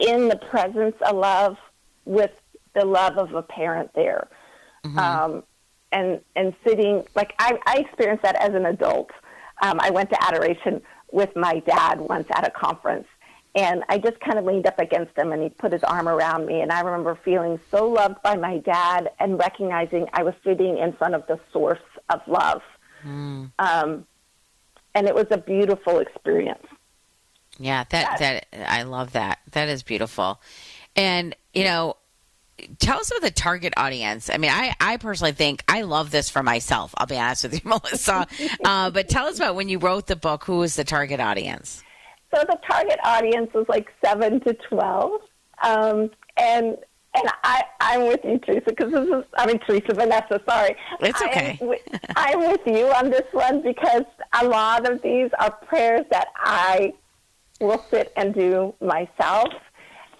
[0.07, 1.57] in the presence of love
[2.05, 2.31] with
[2.75, 4.27] the love of a parent there.
[4.99, 5.43] Um,
[5.91, 9.11] and, and sitting, like, I, I experienced that as an adult.
[9.61, 13.07] Um, I went to adoration with my dad once at a conference.
[13.55, 16.47] And I just kind of leaned up against him and he put his arm around
[16.47, 16.61] me.
[16.61, 20.93] And I remember feeling so loved by my dad and recognizing I was sitting in
[20.93, 21.77] front of the source
[22.09, 22.63] of love.
[23.59, 24.07] Um,
[24.95, 26.65] and it was a beautiful experience.
[27.59, 29.39] Yeah, that that I love that.
[29.51, 30.41] That is beautiful.
[30.95, 31.97] And you know,
[32.79, 34.29] tell us about the target audience.
[34.29, 36.93] I mean, I I personally think I love this for myself.
[36.97, 38.27] I'll be honest with you, Melissa.
[38.65, 40.43] uh, but tell us about when you wrote the book.
[40.45, 41.83] Who was the target audience?
[42.33, 45.21] So the target audience was like seven to twelve,
[45.63, 46.75] um, and
[47.15, 50.41] and I I'm with you, Teresa, because this is I mean Teresa Vanessa.
[50.49, 51.59] Sorry, It's okay.
[51.61, 51.81] I'm, with-
[52.15, 54.05] I'm with you on this one because
[54.41, 56.93] a lot of these are prayers that I
[57.59, 59.53] will sit and do myself,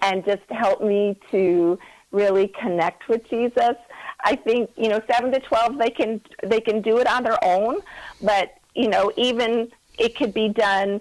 [0.02, 1.78] and just help me to
[2.10, 3.76] really connect with Jesus.
[4.24, 7.42] I think you know seven to twelve they can they can do it on their
[7.44, 7.80] own,
[8.22, 11.00] but you know even it could be done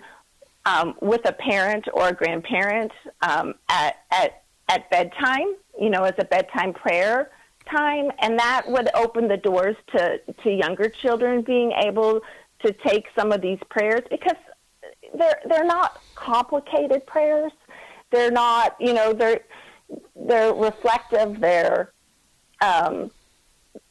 [0.66, 2.92] um, with a parent or a grandparent
[3.22, 7.32] um, at, at, at bedtime, you know, as a bedtime prayer
[7.70, 8.12] time.
[8.20, 12.22] And that would open the doors to, to younger children being able
[12.66, 14.38] to take some of these prayers because
[15.18, 17.52] they're, they're not complicated prayers.
[18.12, 19.42] They're not, you know, they're,
[20.16, 21.40] they're reflective.
[21.40, 21.92] They're,
[22.62, 23.12] um,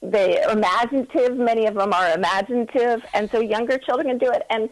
[0.00, 1.36] they imaginative.
[1.36, 4.42] Many of them are imaginative, and so younger children can do it.
[4.50, 4.68] And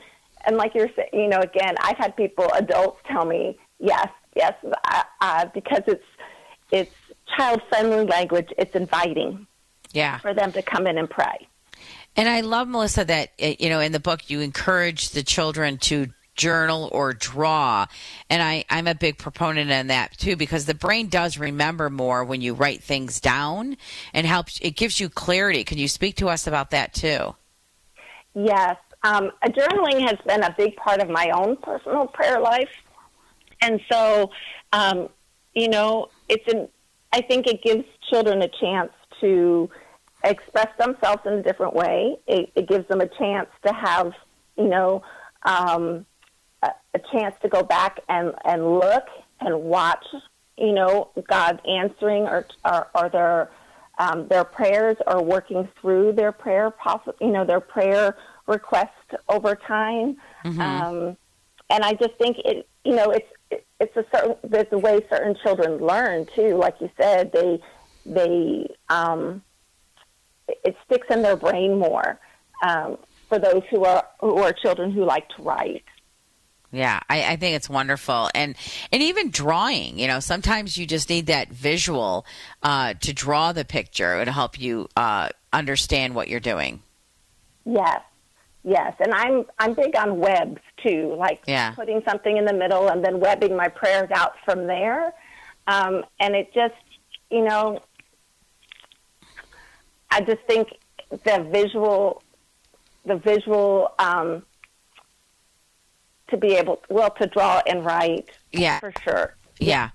[0.47, 4.55] and like you're saying, you know, again, I've had people, adults, tell me, yes, yes,
[4.65, 6.05] uh, uh, because it's
[6.71, 6.95] it's
[7.37, 8.49] child friendly language.
[8.57, 9.47] It's inviting
[9.93, 10.19] Yeah.
[10.19, 11.49] for them to come in and pray.
[12.17, 15.79] And I love Melissa that uh, you know in the book you encourage the children
[15.79, 16.09] to
[16.41, 17.87] journal or draw,
[18.31, 22.25] and I I'm a big proponent in that too because the brain does remember more
[22.25, 23.77] when you write things down
[24.15, 25.65] and helps it gives you clarity.
[25.65, 27.35] Can you speak to us about that too?
[28.35, 28.77] Yes.
[29.03, 32.71] Um, journaling has been a big part of my own personal prayer life.
[33.63, 34.31] And so,
[34.73, 35.09] um,
[35.55, 36.69] you know, it's an,
[37.13, 39.69] I think it gives children a chance to
[40.25, 42.17] express themselves in a different way.
[42.27, 44.13] It, it gives them a chance to have,
[44.57, 45.03] you know,
[45.45, 46.07] um,
[46.95, 49.05] a, chance to go back and, and look
[49.41, 50.05] and watch,
[50.57, 53.51] you know, God answering or, or, or their,
[53.99, 56.73] um, their prayers or working through their prayer,
[57.21, 58.91] you know, their prayer request
[59.29, 60.17] over time.
[60.61, 61.17] Um,
[61.71, 63.29] and I just think it, you know, it's
[63.79, 66.57] it's a certain there's a way certain children learn too.
[66.57, 67.61] Like you said, they
[68.05, 69.43] they um,
[70.49, 72.19] it sticks in their brain more
[72.67, 72.99] um,
[73.29, 75.85] for those who are who are children who like to write.
[76.73, 78.55] Yeah, I, I think it's wonderful, and
[78.93, 79.99] and even drawing.
[79.99, 82.25] You know, sometimes you just need that visual
[82.63, 84.21] uh, to draw the picture.
[84.21, 86.83] It'll help you uh, understand what you're doing.
[87.65, 88.03] Yes,
[88.63, 91.73] yes, and I'm I'm big on webs too, like Yeah.
[91.73, 95.13] putting something in the middle and then webbing my prayers out from there.
[95.67, 96.75] Um, and it just,
[97.31, 97.81] you know,
[100.11, 100.69] I just think
[101.11, 102.23] the visual,
[103.05, 104.43] the visual, um,
[106.31, 108.79] to be able, well, to draw and write, Yeah.
[108.81, 109.35] for sure.
[109.63, 109.91] Yeah.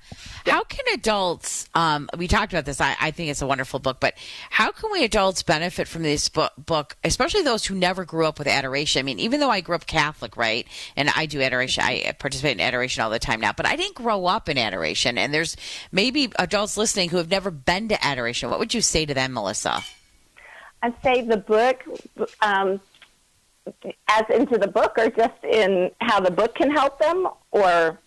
[0.46, 3.98] How can adults, um, we talked about this, I, I think it's a wonderful book,
[4.00, 4.14] but
[4.52, 8.38] how can we adults benefit from this book, book, especially those who never grew up
[8.38, 9.00] with adoration?
[9.00, 10.68] I mean, even though I grew up Catholic, right?
[10.96, 13.96] And I do adoration, I participate in adoration all the time now, but I didn't
[13.96, 15.18] grow up in adoration.
[15.18, 15.58] And there's
[15.92, 18.52] maybe adults listening who have never been to adoration.
[18.52, 19.82] What would you say to them, Melissa?
[20.84, 21.84] I'd say the book,
[22.44, 22.80] um,
[24.10, 28.00] as into the book, or just in how the book can help them, or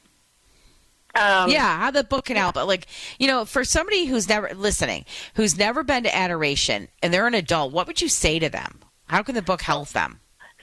[1.14, 2.54] Um, yeah, how the book can help.
[2.54, 2.86] But Like,
[3.18, 5.04] you know, for somebody who's never listening,
[5.34, 8.80] who's never been to adoration, and they're an adult, what would you say to them?
[9.06, 10.20] How can the book help them?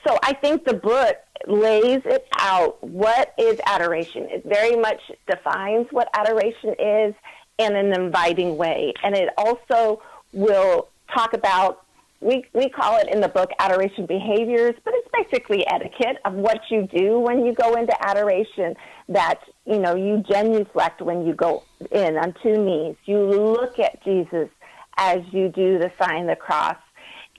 [0.07, 1.17] So I think the book
[1.47, 2.81] lays it out.
[2.83, 4.27] What is adoration?
[4.29, 7.15] It very much defines what adoration is
[7.57, 11.84] in an inviting way, and it also will talk about.
[12.25, 16.59] We, we call it in the book adoration behaviors, but it's basically etiquette of what
[16.71, 18.75] you do when you go into adoration.
[19.09, 21.61] That you know you genuflect when you go
[21.91, 22.95] in on two knees.
[23.05, 24.49] You look at Jesus
[24.97, 26.77] as you do the sign of the cross,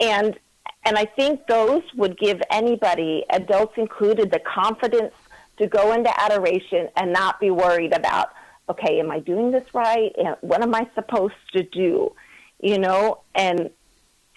[0.00, 0.38] and
[0.84, 5.14] and I think those would give anybody, adults included, the confidence
[5.58, 8.28] to go into adoration and not be worried about,
[8.68, 10.12] okay, am I doing this right?
[10.42, 12.12] What am I supposed to do?
[12.60, 13.70] You know, and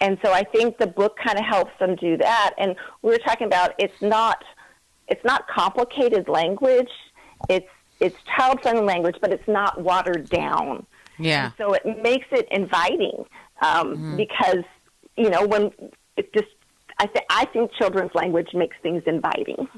[0.00, 2.54] and so I think the book kind of helps them do that.
[2.58, 4.42] And we were talking about it's not
[5.08, 6.90] it's not complicated language.
[7.48, 7.68] It's
[8.00, 10.86] it's child friendly language, but it's not watered down.
[11.18, 11.46] Yeah.
[11.46, 13.24] And so it makes it inviting
[13.62, 14.16] um, Mhm.
[14.16, 14.64] because
[15.16, 15.70] you know when
[16.16, 16.48] it just
[16.98, 19.68] I think I think children's language makes things inviting.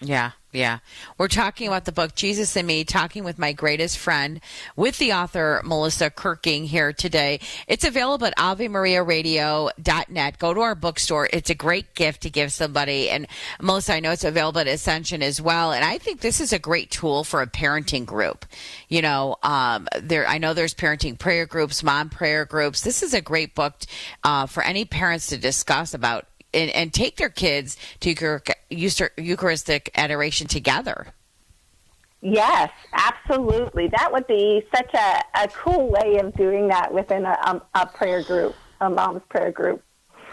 [0.00, 0.78] Yeah, yeah.
[1.16, 4.40] We're talking about the book Jesus and Me, talking with my greatest friend,
[4.74, 7.38] with the author Melissa Kirking here today.
[7.68, 10.38] It's available at AveMariaRadio.net.
[10.38, 11.28] Go to our bookstore.
[11.32, 13.10] It's a great gift to give somebody.
[13.10, 13.28] And
[13.60, 15.72] Melissa, I know it's available at Ascension as well.
[15.72, 18.44] And I think this is a great tool for a parenting group.
[18.88, 22.80] You know, um, there I know there's parenting prayer groups, mom prayer groups.
[22.80, 23.74] This is a great book
[24.24, 29.10] uh, for any parents to discuss about and, and take their kids to Euchar- Euchar-
[29.16, 31.08] Eucharistic adoration together.
[32.22, 33.88] Yes, absolutely.
[33.88, 37.86] That would be such a, a cool way of doing that within a, um, a
[37.86, 39.82] prayer group, a mom's prayer group.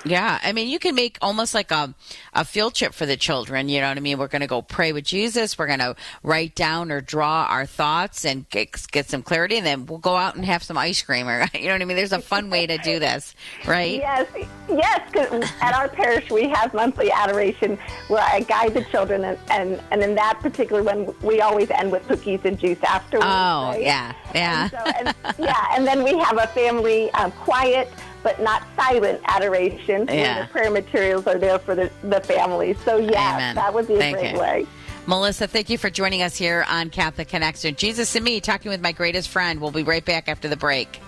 [0.08, 1.94] Yeah, I mean, you can make almost like a,
[2.34, 3.70] a field trip for the children.
[3.70, 4.18] You know what I mean?
[4.18, 5.58] We're going to go pray with Jesus.
[5.58, 9.66] We're going to write down or draw our thoughts and get, get some clarity, and
[9.66, 11.28] then we'll go out and have some ice cream.
[11.38, 11.98] Or you know what I mean?
[11.98, 13.36] There's a fun way to do this,
[13.66, 14.00] right?
[14.00, 14.28] Yes,
[14.70, 15.02] yes.
[15.12, 17.78] Because at our parish we have monthly adoration
[18.08, 21.92] where I guide the children, and, and and in that particular one we always end
[21.92, 23.26] with cookies and juice afterwards.
[23.28, 23.82] Oh, right?
[23.82, 24.70] yeah, yeah.
[24.70, 27.90] So, and, yeah, and then we have a family um, quiet
[28.28, 30.42] but not silent adoration where Yeah.
[30.42, 32.74] the prayer materials are there for the, the family.
[32.84, 33.56] So yes, Amen.
[33.56, 34.40] that would be a Thank great you.
[34.40, 34.68] way.
[35.06, 37.74] Melissa, thank you for joining us here on Catholic Connection.
[37.76, 39.62] Jesus and me, talking with my greatest friend.
[39.62, 41.00] We'll be right back after the break.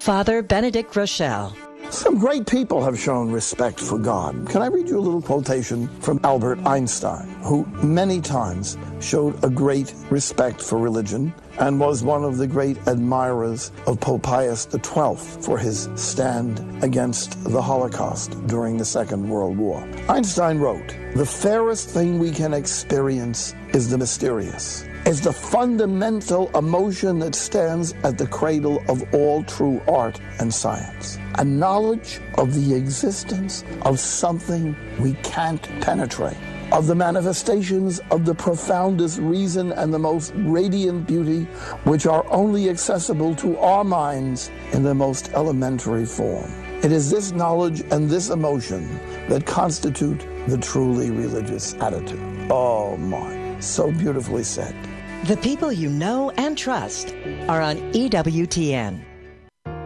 [0.00, 1.54] Father Benedict Rochelle.
[1.90, 4.46] Some great people have shown respect for God.
[4.48, 9.48] Can I read you a little quotation from Albert Einstein, who many times showed a
[9.48, 15.16] great respect for religion and was one of the great admirers of Pope Pius XII
[15.40, 19.80] for his stand against the Holocaust during the Second World War.
[20.08, 27.18] Einstein wrote, The fairest thing we can experience is the mysterious is the fundamental emotion
[27.18, 31.18] that stands at the cradle of all true art and science.
[31.36, 36.36] A knowledge of the existence of something we can't penetrate,
[36.72, 41.44] of the manifestations of the profoundest reason and the most radiant beauty,
[41.84, 46.52] which are only accessible to our minds in the most elementary form.
[46.82, 49.00] It is this knowledge and this emotion
[49.30, 52.20] that constitute the truly religious attitude.
[52.50, 54.76] Oh my, so beautifully said.
[55.24, 57.12] The people you know and trust
[57.48, 59.04] are on EWTN.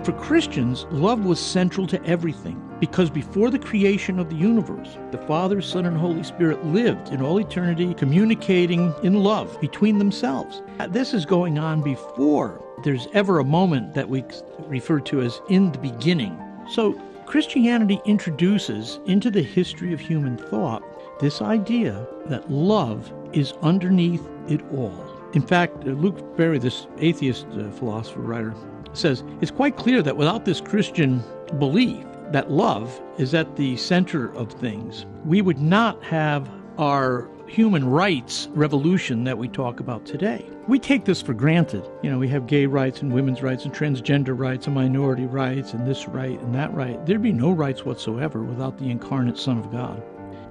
[0.05, 5.19] For Christians, love was central to everything because before the creation of the universe, the
[5.19, 10.63] Father, Son, and Holy Spirit lived in all eternity, communicating in love between themselves.
[10.79, 14.25] Uh, This is going on before there's ever a moment that we
[14.67, 16.39] refer to as in the beginning.
[16.71, 16.93] So,
[17.25, 20.83] Christianity introduces into the history of human thought
[21.21, 25.12] this idea that love is underneath it all.
[25.35, 28.55] In fact, uh, Luc Ferry, this atheist uh, philosopher writer,
[28.93, 31.23] says it's quite clear that without this Christian
[31.59, 37.89] belief that love is at the center of things, we would not have our human
[37.89, 40.47] rights revolution that we talk about today.
[40.69, 41.87] We take this for granted.
[42.03, 45.75] You know, we have gay rights and women's rights and transgender rights and minority rights
[45.75, 47.05] and this right and that right.
[47.05, 50.03] There'd be no rights whatsoever without the incarnate Son of God.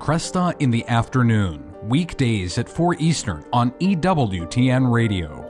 [0.01, 5.40] Kresta in the afternoon, weekdays at 4 Eastern on EWTN Radio.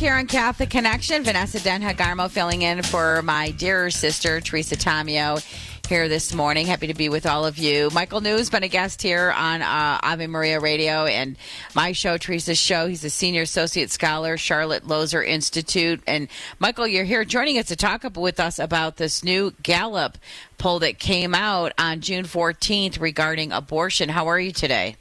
[0.00, 1.24] Here on Catholic Connection.
[1.24, 5.44] Vanessa Denha Garmo filling in for my dear sister, Teresa Tomeo,
[5.90, 6.66] here this morning.
[6.66, 7.90] Happy to be with all of you.
[7.92, 11.36] Michael New has been a guest here on uh, Ave Maria Radio and
[11.74, 12.88] my show, Teresa's show.
[12.88, 16.00] He's a senior associate scholar, Charlotte Lozier Institute.
[16.06, 16.28] And
[16.58, 20.16] Michael, you're here joining us to talk up with us about this new Gallup
[20.56, 24.08] poll that came out on June 14th regarding abortion.
[24.08, 24.96] How are you today?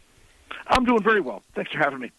[0.67, 1.41] I'm doing very well.
[1.55, 2.11] Thanks for having me.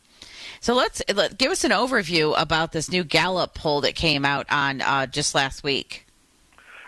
[0.61, 4.47] So let's let, give us an overview about this new Gallup poll that came out
[4.51, 6.07] on uh, just last week.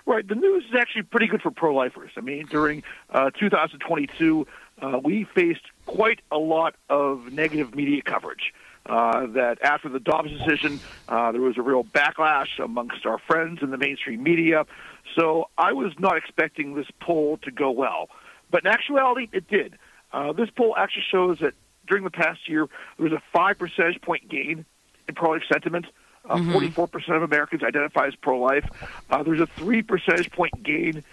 [0.05, 0.27] Right.
[0.27, 2.11] The news is actually pretty good for pro lifers.
[2.16, 4.47] I mean, during uh, 2022,
[4.81, 8.53] uh, we faced quite a lot of negative media coverage.
[8.85, 13.61] Uh, that after the Dobbs decision, uh, there was a real backlash amongst our friends
[13.62, 14.66] in the mainstream media.
[15.14, 18.09] So I was not expecting this poll to go well.
[18.51, 19.79] But in actuality, it did.
[20.12, 21.55] Uh, this poll actually shows that
[21.93, 22.66] during the past year,
[22.97, 24.64] there was a five percentage point gain
[25.07, 25.84] in pro life sentiment.
[26.24, 26.53] Uh, mm-hmm.
[26.80, 28.64] 44% of Americans identify as pro life.
[29.11, 31.05] Uh, there's a 3 percentage point gain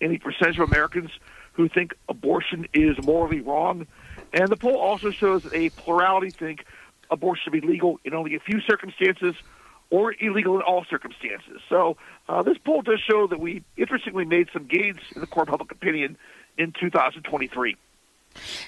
[0.00, 1.10] in the percentage of Americans
[1.54, 3.86] who think abortion is morally wrong.
[4.34, 6.66] And the poll also shows that a plurality think
[7.10, 9.36] abortion should be legal in only a few circumstances
[9.88, 11.62] or illegal in all circumstances.
[11.70, 11.96] So
[12.28, 15.72] uh, this poll does show that we interestingly made some gains in the core public
[15.72, 16.18] opinion
[16.58, 17.76] in 2023.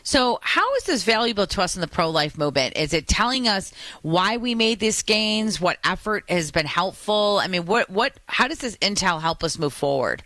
[0.03, 2.77] So, how is this valuable to us in the pro life movement?
[2.77, 5.61] Is it telling us why we made these gains?
[5.61, 7.41] What effort has been helpful?
[7.43, 8.15] I mean, what what?
[8.27, 10.23] How does this intel help us move forward?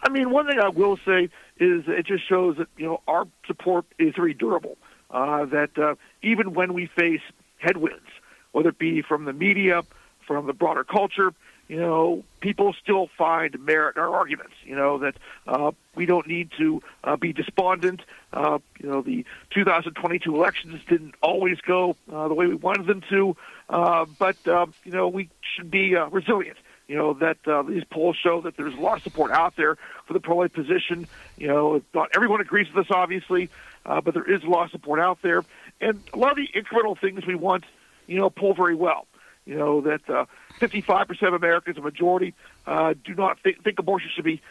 [0.00, 3.26] I mean, one thing I will say is it just shows that you know our
[3.46, 4.76] support is very durable.
[5.10, 7.22] Uh, that uh, even when we face
[7.56, 8.08] headwinds,
[8.52, 9.82] whether it be from the media,
[10.26, 11.32] from the broader culture,
[11.68, 14.54] you know, people still find merit in our arguments.
[14.64, 15.14] You know that
[15.46, 18.00] uh, we don't need to uh, be despondent.
[18.32, 23.02] Uh, you know, the 2022 elections didn't always go uh, the way we wanted them
[23.10, 23.36] to,
[23.68, 26.56] uh, but uh, you know we should be uh, resilient.
[26.88, 29.76] You know that uh, these polls show that there's a lot of support out there
[30.06, 31.06] for the pro-life position.
[31.36, 33.50] You know, not everyone agrees with us, obviously,
[33.84, 35.44] uh, but there is a lot of support out there,
[35.82, 37.64] and a lot of the incremental things we want,
[38.06, 39.06] you know, pull very well.
[39.48, 40.08] You know that.
[40.08, 40.26] Uh,
[40.60, 42.34] 55% of Americans, a majority,
[42.66, 44.42] uh, do not think, think abortion should be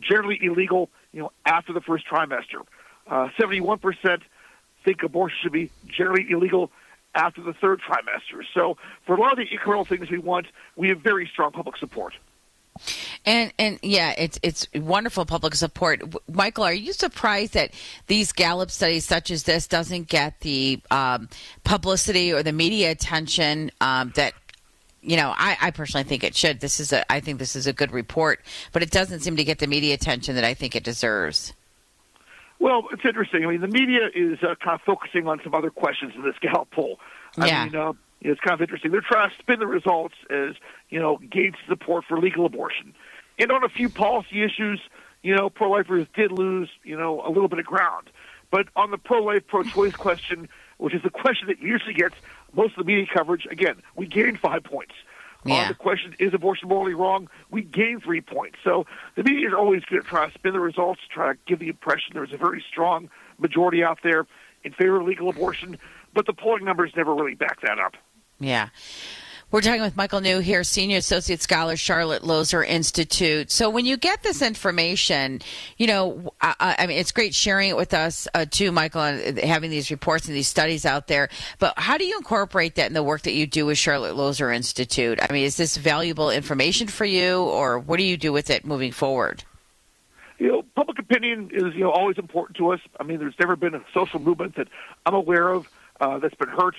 [0.00, 2.62] generally illegal, you know, after the first trimester.
[3.06, 4.20] Uh, 71%
[4.84, 6.70] think abortion should be generally illegal
[7.14, 8.42] after the third trimester.
[8.52, 8.76] So
[9.06, 12.14] for a lot of the incremental things we want, we have very strong public support.
[13.24, 16.02] And and yeah, it's it's wonderful public support.
[16.28, 17.72] Michael, are you surprised that
[18.06, 21.28] these Gallup studies such as this doesn't get the um,
[21.62, 24.34] publicity or the media attention um, that
[25.04, 26.60] you know, I, I, personally think it should.
[26.60, 28.40] This is a, I think this is a good report,
[28.72, 31.52] but it doesn't seem to get the media attention that I think it deserves.
[32.58, 33.44] Well, it's interesting.
[33.44, 36.36] I mean, the media is uh, kind of focusing on some other questions in this
[36.40, 36.98] Gallup poll.
[37.36, 37.64] I yeah.
[37.66, 37.92] mean, uh,
[38.24, 38.90] it's kind of interesting.
[38.90, 40.54] They're trying to spin the results as,
[40.88, 42.94] you know, gains support for legal abortion.
[43.38, 44.80] And on a few policy issues,
[45.22, 48.10] you know, pro-lifers did lose, you know, a little bit of ground.
[48.50, 50.48] But on the pro-life, pro-choice question,
[50.78, 52.14] which is the question that usually gets
[52.54, 54.94] most of the media coverage, again, we gained five points.
[55.44, 55.54] Uh, yeah.
[55.62, 57.28] On the question, is abortion morally wrong?
[57.50, 58.58] We gained three points.
[58.64, 61.58] So the media is always going to try to spin the results, try to give
[61.58, 64.26] the impression there's a very strong majority out there
[64.62, 65.78] in favor of legal abortion,
[66.14, 67.94] but the polling numbers never really back that up.
[68.40, 68.68] Yeah.
[69.50, 73.52] We're talking with Michael New here, Senior Associate Scholar, Charlotte Lozier Institute.
[73.52, 75.42] So when you get this information,
[75.76, 79.38] you know, I, I mean, it's great sharing it with us uh, too, Michael, and
[79.38, 81.28] having these reports and these studies out there.
[81.60, 84.50] But how do you incorporate that in the work that you do with Charlotte Lozier
[84.50, 85.20] Institute?
[85.22, 88.64] I mean, is this valuable information for you, or what do you do with it
[88.64, 89.44] moving forward?
[90.38, 92.80] you know, public opinion is you know always important to us.
[92.98, 94.68] I mean, there's never been a social movement that
[95.06, 95.68] I'm aware of
[96.00, 96.74] uh, that's been hurt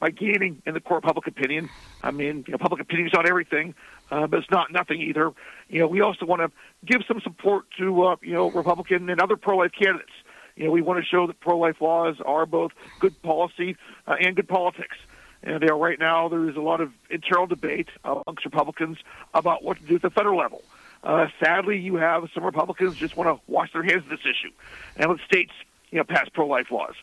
[0.00, 1.68] by gaining in the core public opinion.
[2.02, 3.74] I mean, you know, public opinion is not everything,
[4.10, 5.32] uh, but it's not nothing either.
[5.68, 6.50] You know, we also want to
[6.84, 10.12] give some support to uh, you know Republican and other pro-life candidates.
[10.56, 13.76] You know, we want to show that pro-life laws are both good policy
[14.06, 14.96] uh, and good politics.
[15.42, 18.98] And you know, right now there is a lot of internal debate amongst Republicans
[19.34, 20.62] about what to do at the federal level.
[21.04, 24.52] Uh, sadly, you have some Republicans just want to wash their hands of this issue
[24.96, 25.52] and let states,
[25.90, 26.94] you know, pass pro-life laws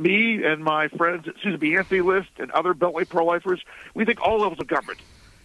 [0.00, 1.76] me and my friends at Susan B.
[1.76, 3.62] Anthony List and other Beltway pro-lifers,
[3.94, 4.98] we think all levels of government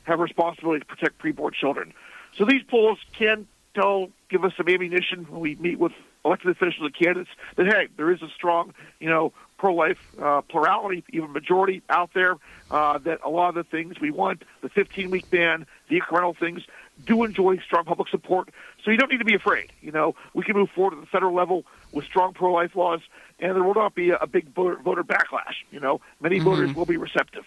[0.03, 1.93] have a responsibility to protect preborn children.
[2.37, 5.91] So these polls can tell, give us some ammunition when we meet with
[6.23, 11.03] elected officials and candidates that hey, there is a strong, you know, pro-life uh, plurality,
[11.11, 12.35] even majority out there.
[12.71, 16.63] Uh, that a lot of the things we want, the 15-week ban, the incremental things,
[17.05, 18.49] do enjoy strong public support.
[18.83, 19.71] So you don't need to be afraid.
[19.81, 23.01] You know, we can move forward at the federal level with strong pro-life laws
[23.39, 25.63] and there will not be a, big voter, voter backlash.
[25.71, 26.45] You know, many mm-hmm.
[26.45, 27.45] voters will be receptive.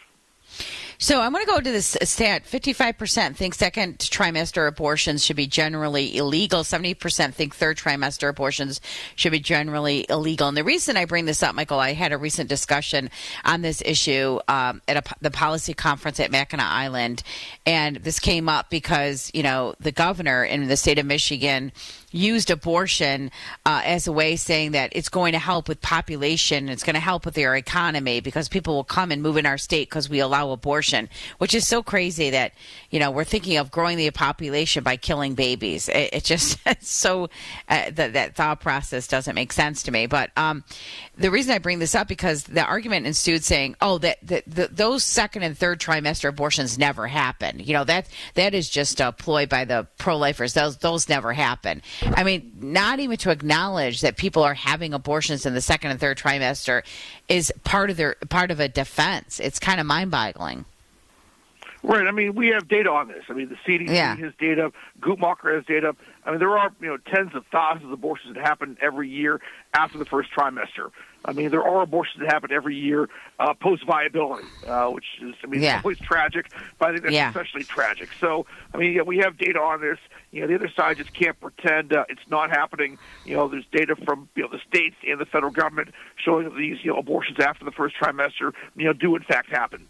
[1.01, 2.43] So I'm going to go to this stat.
[2.45, 6.65] 55% think second trimester abortions should be generally illegal.
[6.65, 8.81] 70% think third trimester abortions
[9.15, 10.49] should be generally illegal.
[10.49, 13.11] And the reason I bring this up, Michael, I had a recent discussion
[13.45, 17.23] on this issue um, at a, the policy conference at Mackinac Island.
[17.65, 21.71] And this came up because, you know, the governor in the state of Michigan
[22.11, 23.31] used abortion
[23.67, 27.01] uh, as a way saying that it's going to help with population, it's going to
[27.01, 30.21] help with their economy because people will come and move in our state because we
[30.21, 32.53] allow abortion, which is so crazy that
[32.91, 35.89] you know we're thinking of growing the population by killing babies.
[35.89, 37.25] It, it just so
[37.69, 40.07] uh, that that thought process doesn't make sense to me.
[40.07, 40.65] But um,
[41.17, 44.77] the reason I bring this up because the argument ensued saying, "Oh, that, that, that
[44.77, 49.13] those second and third trimester abortions never happen." You know that that is just a
[49.13, 50.55] ploy by the pro-lifers.
[50.55, 51.83] Those those never happen.
[52.03, 56.01] I mean, not even to acknowledge that people are having abortions in the second and
[56.01, 56.83] third trimester
[57.29, 59.41] is part of their part of a defense.
[59.41, 60.65] It's kind of mind-boggling.
[61.83, 62.07] Right.
[62.07, 63.25] I mean, we have data on this.
[63.29, 64.17] I mean, the CDC Yeah.
[64.17, 64.73] has data.
[65.01, 65.95] Guttmacher has data.
[66.27, 69.41] I mean, there are you know tens of thousands of abortions that happen every year
[69.75, 70.91] after the first trimester.
[71.25, 73.09] I mean, there are abortions that happen every year
[73.39, 75.77] uh, post viability, uh, which is I mean, Yeah.
[75.77, 76.47] it's always tragic,
[76.79, 77.29] but I think that's Yeah.
[77.29, 78.11] especially tragic.
[78.21, 79.99] So, I mean, yeah, we have data on this.
[80.31, 82.99] You know, the other side just can't pretend uh, it's not happening.
[83.25, 86.57] You know, there's data from you know the states and the federal government showing that
[86.57, 89.89] these you know abortions after the first trimester you know do in fact happen.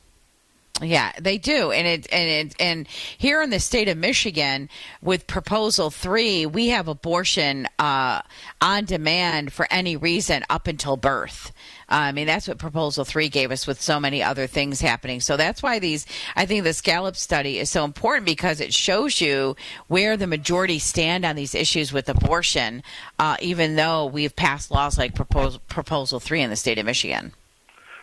[0.81, 4.68] Yeah, they do, and it and it and here in the state of Michigan,
[5.03, 8.22] with Proposal Three, we have abortion uh,
[8.61, 11.53] on demand for any reason up until birth.
[11.89, 15.20] I mean, that's what Proposal Three gave us, with so many other things happening.
[15.20, 16.07] So that's why these,
[16.37, 19.57] I think, this Gallup study is so important because it shows you
[19.89, 22.85] where the majority stand on these issues with abortion,
[23.18, 27.33] uh, even though we've passed laws like Proposal Proposal Three in the state of Michigan.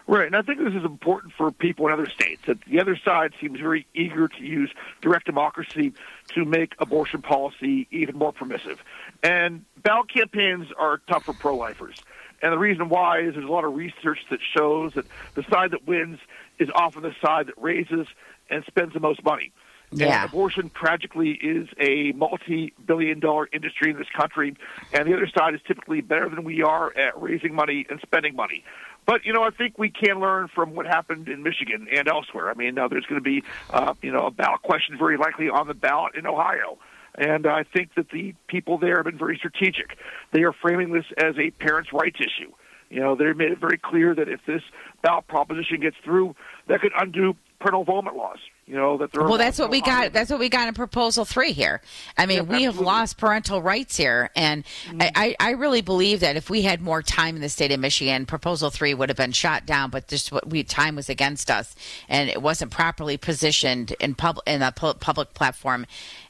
[0.07, 2.43] Right, and I think this is important for people in other states.
[2.45, 5.93] That the other side seems very eager to use direct democracy
[6.35, 8.83] to make abortion policy even more permissive.
[9.23, 11.97] And ballot campaigns are tough for pro-lifers.
[12.43, 15.71] And the reason why is there's a lot of research that shows that the side
[15.71, 16.19] that wins
[16.59, 18.07] is often the side that raises
[18.49, 19.51] and spends the most money.
[19.91, 20.23] Yeah.
[20.23, 24.55] And abortion tragically is a multi-billion dollar industry in this country,
[24.93, 28.35] and the other side is typically better than we are at raising money and spending
[28.35, 28.63] money.
[29.05, 32.49] But you know, I think we can learn from what happened in Michigan and elsewhere.
[32.49, 35.49] I mean, now there's going to be, uh, you know, a ballot question very likely
[35.49, 36.77] on the ballot in Ohio.
[37.17, 39.97] And I think that the people there have been very strategic.
[40.31, 42.51] They are framing this as a parents' rights issue.
[42.89, 44.61] You know, they made it very clear that if this
[45.01, 46.35] ballot proposition gets through,
[46.67, 48.39] that could undo parental involvement laws.
[48.68, 49.22] You know that there.
[49.22, 50.11] Are Well, that's what we got.
[50.11, 51.82] That's what we got in Proposal Three here.
[52.18, 55.03] I mean, Yep, we have lost parental rights here, and mm.
[55.03, 57.80] I, I I really believe that if we had more time in the state of
[57.80, 59.91] Michigan, Proposal Three would have been shot down.
[59.91, 61.76] But just what we time was against us,
[62.09, 65.86] and it wasn't properly positioned in public in a pu- public platform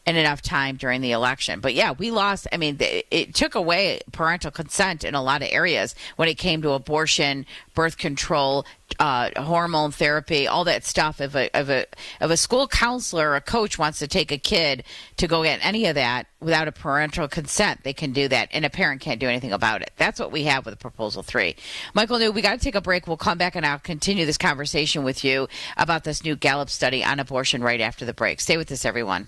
[0.06, 1.60] in enough time during the election.
[1.60, 2.48] But yeah, we lost.
[2.52, 6.62] I mean, it took away parental consent in a lot of areas when it came
[6.62, 8.66] to abortion, birth control,
[9.00, 11.20] uh, hormone therapy, all that stuff.
[11.20, 11.86] If a if a
[12.22, 14.84] if a school counselor or a coach wants to take a kid
[15.18, 18.64] to go get any of that without a parental consent, they can do that, and
[18.64, 19.92] a parent can't do anything about it.
[19.98, 21.56] That's what we have with Proposal Three.
[21.96, 23.08] Michael, New, we got to take a break.
[23.08, 25.48] We'll come back and I'll continue this conversation with you
[25.78, 28.40] about this new Gallup study on abortion right after the break.
[28.40, 29.28] Stay with us, everyone.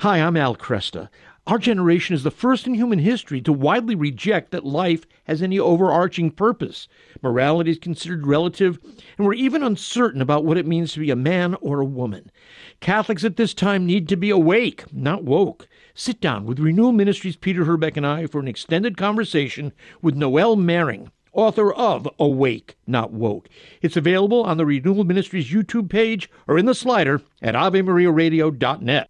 [0.00, 1.08] Hi, I'm Al Kresta.
[1.46, 5.58] Our generation is the first in human history to widely reject that life has any
[5.58, 6.86] overarching purpose.
[7.22, 8.78] Morality is considered relative,
[9.16, 12.30] and we're even uncertain about what it means to be a man or a woman.
[12.80, 15.66] Catholics at this time need to be awake, not woke.
[15.94, 19.72] Sit down with Renewal Ministries' Peter Herbeck and I for an extended conversation
[20.02, 23.48] with Noelle Mering, author of Awake, Not Woke.
[23.80, 29.08] It's available on the Renewal Ministries YouTube page or in the slider at AveMariaRadio.net.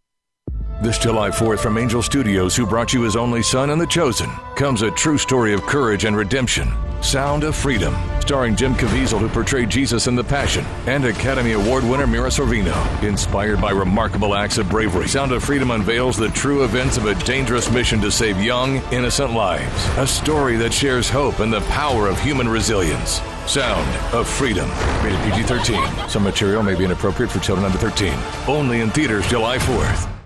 [0.82, 4.28] This July 4th from Angel Studios, who brought you his only son and The Chosen,
[4.56, 6.70] comes a true story of courage and redemption.
[7.00, 11.82] Sound of Freedom, starring Jim Caviezel, who portrayed Jesus in The Passion, and Academy Award
[11.82, 12.76] winner Mira Sorvino.
[13.02, 17.14] Inspired by remarkable acts of bravery, Sound of Freedom unveils the true events of a
[17.24, 19.88] dangerous mission to save young, innocent lives.
[19.96, 23.22] A story that shares hope and the power of human resilience.
[23.46, 24.68] Sound of Freedom.
[25.02, 26.08] Rated PG 13.
[26.10, 28.12] Some material may be inappropriate for children under 13.
[28.46, 30.15] Only in theaters July 4th.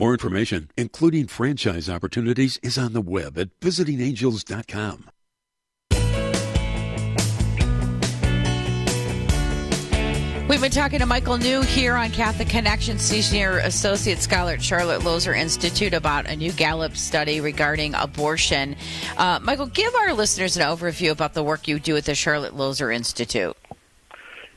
[0.00, 5.10] More information, including franchise opportunities, is on the web at visitingangels.com.
[10.48, 15.04] We've been talking to Michael New here on Catholic Connection, Senior Associate Scholar at Charlotte
[15.04, 18.76] Lozier Institute, about a new Gallup study regarding abortion.
[19.18, 22.56] Uh, Michael, give our listeners an overview about the work you do at the Charlotte
[22.56, 23.54] Lozier Institute.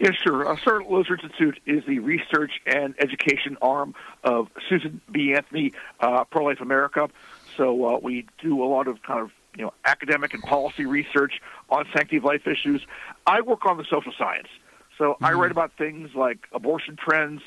[0.04, 0.46] Yes, sure.
[0.46, 3.96] Uh, Charlotte Lozier Institute is the research and education arm
[4.26, 5.34] of Susan B.
[5.34, 7.10] Anthony uh, Pro Life America.
[7.56, 11.42] So uh, we do a lot of kind of you know academic and policy research
[11.70, 12.86] on sanctity of life issues.
[13.26, 14.50] I work on the social science.
[14.98, 17.42] So I write about things like abortion trends,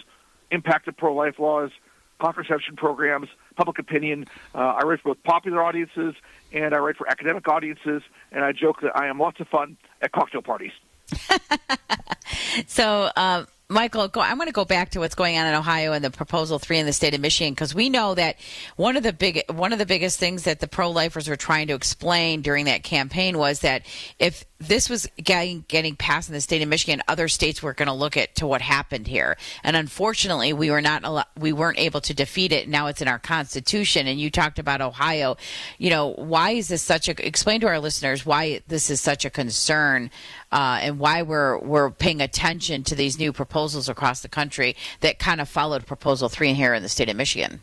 [0.51, 1.73] impact of pro-life laws,
[2.19, 4.25] contraception programs, public opinion.
[4.55, 6.15] Uh, I write for both popular audiences
[6.53, 8.01] and I write for academic audiences.
[8.33, 10.73] And I joke that I am lots of fun at cocktail parties.
[12.67, 15.93] So, uh, Michael, go, I'm going to go back to what's going on in Ohio
[15.93, 18.37] and the proposal three in the state of Michigan because we know that
[18.77, 21.75] one of the big one of the biggest things that the pro-lifers were trying to
[21.75, 23.85] explain during that campaign was that
[24.21, 27.89] if this was getting getting passed in the state of Michigan, other states were going
[27.89, 32.01] to look at to what happened here, and unfortunately, we were not we weren't able
[32.01, 32.69] to defeat it.
[32.69, 35.37] Now it's in our constitution, and you talked about Ohio.
[35.79, 37.27] You know, why is this such a?
[37.27, 40.11] Explain to our listeners why this is such a concern,
[40.51, 45.19] uh, and why we're we're paying attention to these new proposals across the country that
[45.19, 47.61] kind of followed Proposal Three here in the state of Michigan.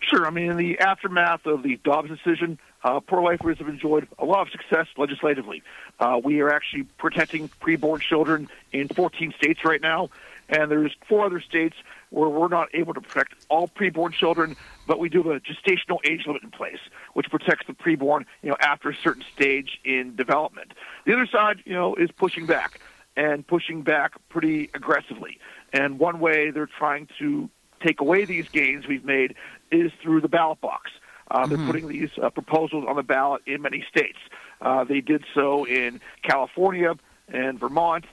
[0.00, 0.26] Sure.
[0.26, 4.42] I mean, in the aftermath of the Dobbs decision, uh, pro-lifers have enjoyed a lot
[4.42, 5.62] of success legislatively.
[5.98, 10.10] Uh, we are actually protecting preborn children in 14 states right now,
[10.48, 11.76] and there's four other states
[12.10, 15.98] where we're not able to protect all preborn children, but we do have a gestational
[16.04, 16.78] age limit in place,
[17.12, 20.72] which protects the preborn, you know, after a certain stage in development.
[21.04, 22.80] The other side, you know, is pushing back
[23.16, 25.38] and pushing back pretty aggressively.
[25.72, 27.50] And one way they're trying to
[27.84, 29.34] take away these gains we've made
[29.70, 30.90] is through the ballot box.
[31.30, 34.16] Uh, They're putting these uh, proposals on the ballot in many states.
[34.60, 36.94] Uh, they did so in California
[37.28, 38.04] and Vermont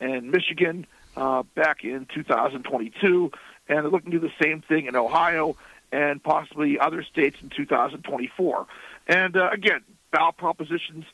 [0.00, 0.86] and Michigan
[1.16, 3.30] uh, back in 2022,
[3.68, 5.56] and they're looking to do the same thing in Ohio
[5.92, 8.66] and possibly other states in 2024.
[9.06, 11.04] And uh, again, ballot propositions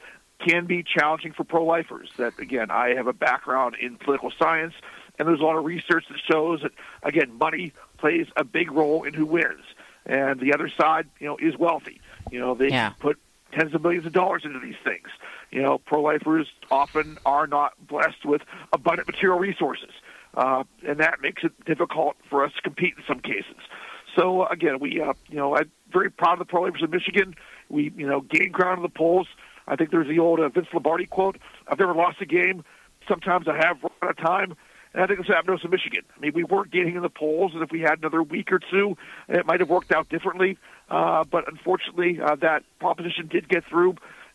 [0.47, 2.09] can be challenging for pro-lifers.
[2.17, 4.75] That again, I have a background in political science,
[5.19, 6.73] and there's a lot of research that shows that
[7.03, 9.65] again, money plays a big role in who wins,
[10.07, 12.01] and the other side, you know, is wealthy.
[12.31, 12.91] You know, they Yeah.
[12.99, 13.19] put
[13.53, 15.09] tens of millions of dollars into these things.
[15.51, 18.43] You know, pro-lifers often are not blessed with
[18.73, 19.91] abundant material resources,
[20.35, 23.57] uh, and that makes it difficult for us to compete in some cases.
[24.17, 27.35] So uh, again, we, uh, you know, I'm very proud of the pro-lifers of Michigan.
[27.69, 29.29] We, you know, gained ground in the polls.
[29.67, 31.37] I think there's the old uh, Vince Lombardi quote:
[31.69, 32.65] "I've never lost a game.
[33.09, 34.57] Sometimes I have run out of time."
[34.93, 36.03] And I think it's happened to us in Michigan.
[36.17, 38.59] I mean, we weren't gaining in the polls, and if we had another week or
[38.59, 38.97] two,
[39.29, 40.59] it might have worked out differently.
[40.89, 43.95] Uh, but unfortunately, uh, that proposition did get through,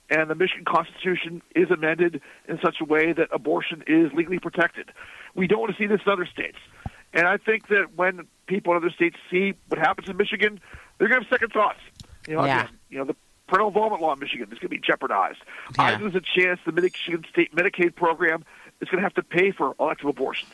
[0.09, 4.91] and the Michigan Constitution is amended in such a way that abortion is legally protected.
[5.33, 6.57] We don't want to see this in other states.
[7.13, 10.61] And I think that when people in other states see what happens in Michigan,
[10.97, 11.79] they're going to have second thoughts.
[12.27, 12.61] You know, Yeah.
[12.63, 13.15] again, you know, the
[13.47, 15.39] parental involvement law in Michigan is going to be jeopardized.
[15.77, 18.43] I think there's a chance the Michigan State Medicaid program
[18.82, 20.51] is going to have to pay for elective abortions.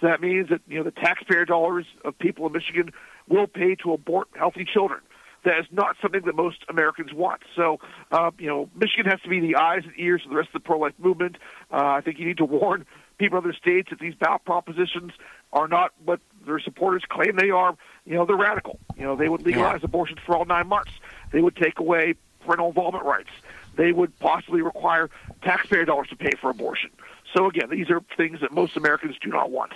[0.00, 2.92] So that means that you know the taxpayer dollars of people in Michigan
[3.28, 5.00] will pay to abort healthy children.
[5.44, 7.42] That is not something that most Americans want.
[7.56, 7.80] So,
[8.12, 10.62] uh, you know, Michigan has to be the eyes and ears of the rest of
[10.62, 11.36] the pro-life movement.
[11.72, 12.86] Uh, I think you need to warn
[13.18, 15.12] people in other states that these ballot propositions
[15.52, 17.76] are not what their supporters claim they are.
[18.04, 18.78] You know, they're radical.
[18.96, 20.92] You know, they would legalize abortions for all nine months.
[21.32, 22.14] They would take away
[22.44, 23.30] parental involvement rights.
[23.76, 25.10] They would possibly require
[25.42, 26.90] taxpayer dollars to pay for abortion.
[27.34, 29.72] So again, these are things that most Americans do not want.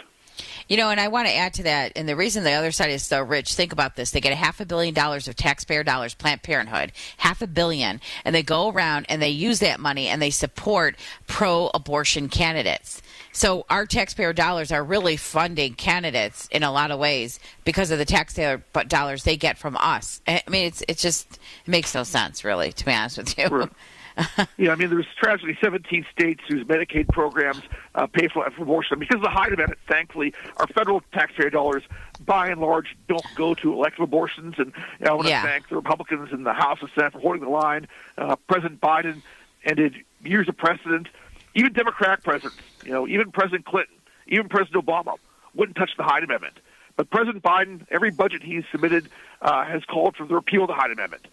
[0.69, 2.91] You know, and I want to add to that, and the reason the other side
[2.91, 4.11] is so rich, think about this.
[4.11, 8.01] They get a half a billion dollars of taxpayer dollars, Planned Parenthood, half a billion,
[8.25, 10.97] and they go around and they use that money and they support
[11.29, 13.01] pro abortion candidates.
[13.31, 17.99] So our taxpayer dollars are really funding candidates in a lot of ways because of
[17.99, 20.21] the taxpayer dollars they get from us.
[20.27, 23.71] I mean, it's it's just it makes no sense, really, to be honest with you.
[24.57, 27.61] yeah, I mean, there's tragically 17 states whose Medicaid programs
[27.95, 28.99] uh, pay for, for abortion.
[28.99, 31.83] Because of the Hyde Amendment, thankfully, our federal taxpayer dollars,
[32.25, 34.55] by and large, don't go to elective abortions.
[34.59, 35.43] And you know, I want to Yeah.
[35.43, 37.89] thank the Republicans in the House and Senate for holding the line.
[38.17, 39.21] Uh, President Biden
[39.65, 41.09] ended years of precedent.
[41.55, 43.97] Even Democratic presidents, you know, even President Clinton,
[44.29, 45.15] even President Obama
[45.55, 46.59] wouldn't touch the Hyde Amendment.
[46.97, 49.09] But President Biden, every budget he's submitted
[49.43, 51.27] uh, has called for the repeal of the Hyde Amendment.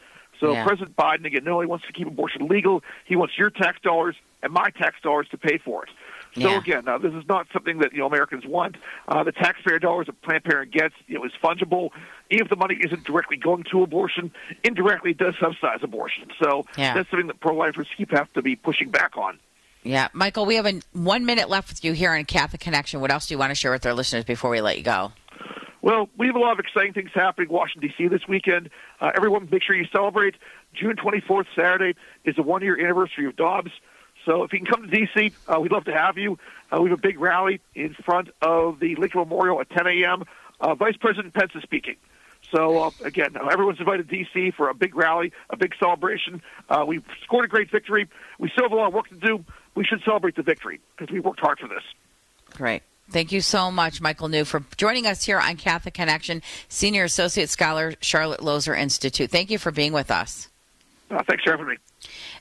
[0.43, 0.63] So Yeah.
[0.65, 4.15] President Biden, again, not only wants to keep abortion legal, he wants your tax dollars
[4.41, 5.89] and my tax dollars to pay for it.
[6.41, 6.57] So Yeah.
[6.57, 8.75] again, uh, this is not something that you know Americans want.
[9.07, 11.91] Uh, the taxpayer dollars that Planned Parenthood gets, you know, is fungible.
[12.29, 14.31] Even if the money isn't directly going to abortion,
[14.63, 16.29] indirectly it does subsidize abortion.
[16.43, 16.93] So Yeah.
[16.95, 19.39] that's something that pro-lifers keep have to be pushing back on.
[19.83, 22.99] Yeah, Michael, we have a, one minute left with you here on Catholic Connection.
[23.01, 25.11] What else do you want to share with our listeners before we let you go?
[25.83, 28.07] Well, we have a lot of exciting things happening in Washington, D.C.
[28.07, 28.69] this weekend.
[29.01, 30.35] Uh, everyone, make sure you celebrate.
[30.73, 33.71] June 24th, Saturday, is the one year anniversary of Dobbs.
[34.25, 36.39] So if you can come to D.C., uh, we'd love to have you.
[36.71, 40.23] Uh, we have a big rally in front of the Lincoln Memorial at 10 a.m.
[40.61, 41.97] Uh, Vice President Pence is speaking.
[42.49, 44.51] So uh, again, uh, everyone's invited to D.C.
[44.51, 46.41] for a big rally, a big celebration.
[46.69, 48.07] Uh, we've scored a great victory.
[48.39, 49.43] We still have a lot of work to do.
[49.75, 51.83] We should celebrate the victory because we worked hard for this.
[52.51, 52.83] Great.
[53.09, 57.49] Thank you so much, Michael New, for joining us here on Catholic Connection, Senior Associate
[57.49, 59.29] Scholar, Charlotte Lozier Institute.
[59.29, 60.49] Thank you for being with us.
[61.11, 61.75] Uh, thanks for having me.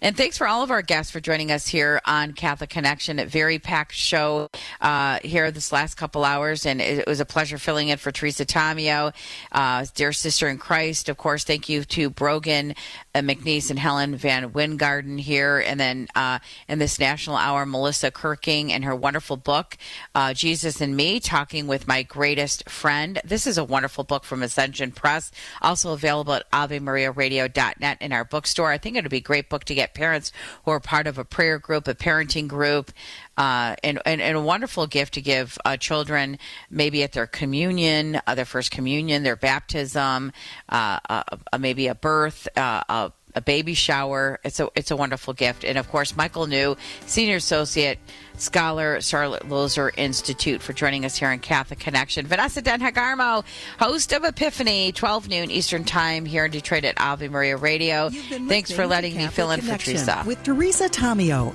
[0.00, 3.18] And thanks for all of our guests for joining us here on Catholic Connection.
[3.18, 4.48] A very packed show
[4.80, 8.10] uh, here this last couple hours, and it, it was a pleasure filling in for
[8.10, 9.12] Teresa Tomeo,
[9.52, 11.08] uh, dear sister in Christ.
[11.08, 12.74] Of course, thank you to Brogan
[13.20, 18.70] McNeese and Helen Van Wingarden here, and then uh, in this National Hour, Melissa Kirking
[18.70, 19.76] and her wonderful book,
[20.14, 23.20] uh, Jesus and Me, talking with my greatest friend.
[23.22, 28.70] This is a wonderful book from Ascension Press, also available at AveMariaRadio.net in our bookstore.
[28.70, 30.32] I think it would be a great book to get parents
[30.64, 32.92] who are part of a prayer group, a parenting group,
[33.36, 36.38] uh, and, and, and a wonderful gift to give uh, children
[36.70, 40.32] maybe at their communion, uh, their first communion, their baptism,
[40.68, 41.22] uh, uh,
[41.52, 44.38] uh, maybe a birth, uh, a, a baby shower.
[44.44, 46.76] It's a it's a wonderful gift, and of course, Michael New,
[47.06, 47.98] senior associate
[48.36, 52.26] scholar, Charlotte Lozier Institute, for joining us here on Catholic Connection.
[52.26, 53.44] Vanessa Denha Garmo,
[53.78, 58.10] host of Epiphany, 12 noon Eastern Time here in Detroit at Ave Maria Radio.
[58.10, 60.22] Thanks for letting me fill in for Teresa.
[60.26, 61.54] With Teresa Tomeo.